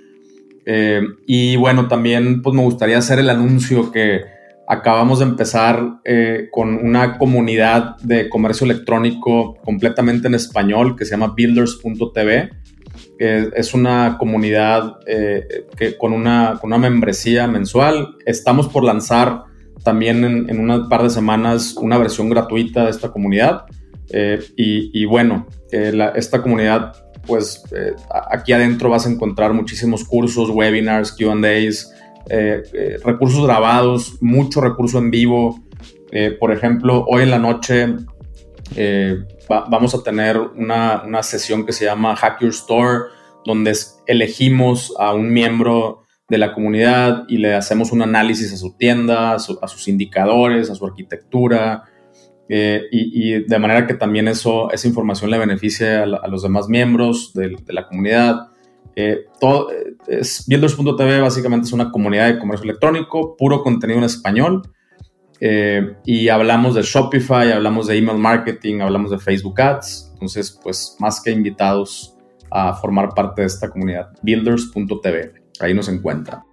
Eh, 0.65 1.03
y 1.27 1.57
bueno, 1.57 1.89
también 1.89 2.43
pues 2.43 2.55
me 2.55 2.63
gustaría 2.63 2.99
hacer 2.99 3.19
el 3.19 3.29
anuncio 3.29 3.91
que 3.93 4.40
acabamos 4.71 5.19
de 5.19 5.25
empezar 5.25 6.01
eh, 6.05 6.47
con 6.53 6.77
una 6.77 7.19
comunidad 7.19 7.97
de 8.03 8.29
comercio 8.29 8.65
electrónico 8.67 9.57
completamente 9.65 10.29
en 10.29 10.37
español 10.37 10.95
que 10.95 11.05
se 11.05 11.11
llama 11.11 11.35
builders.tv. 11.37 12.51
es 13.19 13.75
una 13.75 14.17
comunidad 14.17 15.01
eh, 15.09 15.67
que, 15.77 15.99
con, 15.99 16.13
una, 16.13 16.57
con, 16.61 16.69
una, 16.69 16.79
membresía 16.79 17.49
mensual. 17.49 18.15
Estamos 18.25 18.69
por 18.69 18.85
lanzar 18.85 19.43
también 19.83 20.25
en, 20.25 20.49
en 20.49 20.61
un 20.61 20.89
par 20.89 21.03
de 21.03 21.11
semanas 21.11 21.75
una 21.75 21.99
versión 21.99 22.31
gratuita 22.31 22.85
de 22.85 22.91
esta 22.91 23.11
comunidad. 23.11 23.65
Eh, 24.13 24.39
y, 24.57 25.05
bueno, 25.05 25.49
esta 25.73 26.43
comunidad, 26.43 26.95
pues 27.27 27.65
aquí 28.31 28.53
adentro 28.53 28.89
vas 28.89 29.05
a 29.05 29.11
encontrar 29.11 29.53
muchísimos 29.53 30.05
cursos, 30.05 30.49
webinars, 30.49 31.11
QAs, 31.11 31.93
eh, 32.29 32.63
eh, 32.75 32.97
recursos 33.05 33.45
grabados, 33.45 34.19
mucho 34.21 34.61
recurso 34.61 34.99
en 34.99 35.11
vivo. 35.11 35.61
Eh, 36.13 36.37
por 36.39 36.53
ejemplo, 36.53 37.05
hoy 37.09 37.23
en 37.23 37.31
la 37.31 37.39
noche 37.39 37.89
vamos 39.49 39.95
a 39.97 40.03
tener 40.05 40.39
una, 40.39 41.03
una, 41.05 41.23
sesión 41.25 41.67
que 41.67 41.73
se 41.73 41.85
llama 41.85 42.15
Hack 42.15 42.41
Your 42.41 42.51
Store, 42.51 43.05
donde 43.45 43.77
elegimos 44.07 44.95
a 44.99 45.13
un 45.13 45.33
miembro 45.33 46.05
de 46.29 46.39
la 46.39 46.53
comunidad 46.53 47.25
y 47.27 47.39
le 47.39 47.55
hacemos 47.55 47.91
un 47.91 48.03
análisis 48.03 48.53
a 48.53 48.57
su 48.57 48.77
tienda, 48.77 49.35
a, 49.35 49.39
sus 49.41 49.89
indicadores, 49.89 50.71
a 50.71 50.77
su 50.77 50.87
arquitectura, 50.87 51.85
y, 52.49 53.43
de 53.43 53.59
manera 53.59 53.87
que 53.87 53.95
también 53.95 54.29
eso, 54.29 54.71
esa 54.73 54.87
información 54.87 55.31
le 55.31 55.39
beneficie 55.39 55.97
a, 55.97 56.07
los 56.07 56.43
demás 56.43 56.69
miembros 56.69 57.33
de, 57.35 57.57
de 57.65 57.73
la 57.73 57.89
comunidad. 57.89 58.50
Eh, 58.97 59.27
todo, 59.39 59.71
eh, 59.71 60.23
Builders.tv 60.47 61.21
básicamente 61.21 61.67
es 61.67 61.73
una 61.73 61.91
comunidad 61.91 62.27
de 62.27 62.39
comercio 62.39 62.65
electrónico, 62.65 63.37
puro 63.37 63.63
contenido 63.63 63.99
en 63.99 64.05
español. 64.05 64.63
Eh, 65.41 65.97
y 66.05 66.29
hablamos 66.29 66.75
de 66.75 66.83
Shopify, 66.83 67.53
hablamos 67.53 67.87
de 67.87 67.97
email 67.97 68.19
marketing, 68.19 68.81
hablamos 68.81 69.11
de 69.11 69.19
Facebook 69.19 69.61
Ads. 69.61 70.11
Entonces, 70.13 70.59
pues 70.63 70.97
más 70.99 71.23
que 71.23 71.31
invitados 71.31 72.17
a 72.51 72.75
formar 72.75 73.11
parte 73.15 73.43
de 73.43 73.47
esta 73.47 73.71
comunidad. 73.71 74.11
Builders.tv, 74.23 75.33
ahí 75.61 75.73
nos 75.73 75.89
encuentra. 75.89 76.45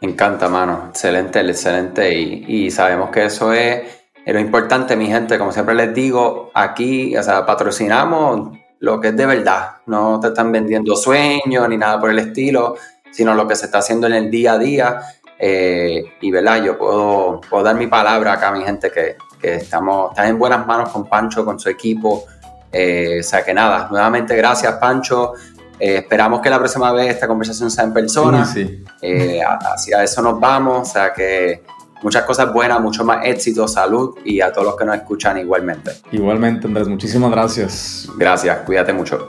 Me 0.00 0.10
encanta, 0.10 0.48
mano. 0.48 0.86
Excelente, 0.90 1.40
excelente. 1.40 2.18
Y, 2.18 2.44
y 2.46 2.70
sabemos 2.70 3.10
que 3.10 3.24
eso 3.26 3.52
es, 3.52 3.82
es, 4.24 4.34
lo 4.34 4.40
importante, 4.40 4.96
mi 4.96 5.06
gente. 5.06 5.38
Como 5.38 5.52
siempre 5.52 5.74
les 5.74 5.92
digo, 5.94 6.50
aquí, 6.54 7.16
o 7.16 7.22
sea, 7.22 7.44
patrocinamos 7.44 8.56
lo 8.86 9.00
que 9.00 9.08
es 9.08 9.16
de 9.16 9.26
verdad. 9.26 9.72
No 9.86 10.18
te 10.20 10.28
están 10.28 10.50
vendiendo 10.52 10.94
sueños 10.96 11.68
ni 11.68 11.76
nada 11.76 12.00
por 12.00 12.10
el 12.10 12.20
estilo, 12.20 12.76
sino 13.10 13.34
lo 13.34 13.46
que 13.46 13.56
se 13.56 13.66
está 13.66 13.78
haciendo 13.78 14.06
en 14.06 14.14
el 14.14 14.30
día 14.30 14.52
a 14.52 14.58
día. 14.58 15.00
Eh, 15.38 16.04
y 16.20 16.30
verdad, 16.30 16.62
yo 16.62 16.78
puedo, 16.78 17.40
puedo, 17.50 17.64
dar 17.64 17.74
mi 17.74 17.88
palabra 17.88 18.34
acá, 18.34 18.52
mi 18.52 18.64
gente, 18.64 18.90
que, 18.90 19.16
que 19.40 19.56
estamos, 19.56 20.12
están 20.12 20.28
en 20.28 20.38
buenas 20.38 20.64
manos 20.66 20.88
con 20.90 21.04
Pancho, 21.06 21.44
con 21.44 21.58
su 21.58 21.68
equipo. 21.68 22.24
Eh, 22.72 23.18
o 23.20 23.22
sea 23.22 23.44
que 23.44 23.52
nada, 23.52 23.88
nuevamente 23.90 24.36
gracias, 24.36 24.72
Pancho. 24.74 25.32
Eh, 25.78 25.96
esperamos 25.96 26.40
que 26.40 26.48
la 26.48 26.58
próxima 26.58 26.92
vez 26.92 27.10
esta 27.10 27.26
conversación 27.26 27.70
sea 27.70 27.84
en 27.84 27.92
persona. 27.92 28.46
Sí, 28.46 28.84
hacia 29.02 30.02
eso 30.04 30.22
nos 30.22 30.38
vamos. 30.38 30.88
O 30.88 30.92
sea 30.92 31.12
que 31.12 31.64
muchas 32.02 32.24
cosas 32.24 32.52
buenas, 32.52 32.80
mucho 32.80 33.04
más 33.04 33.24
éxito, 33.24 33.66
salud 33.66 34.16
y 34.24 34.40
a 34.40 34.52
todos 34.52 34.66
los 34.66 34.76
que 34.76 34.84
nos 34.84 34.96
escuchan 34.96 35.38
igualmente. 35.38 35.92
Igualmente, 36.12 36.66
Andrés, 36.66 36.88
muchísimas 36.88 37.30
gracias. 37.30 38.08
Gracias, 38.16 38.58
cuídate 38.58 38.92
mucho. 38.92 39.28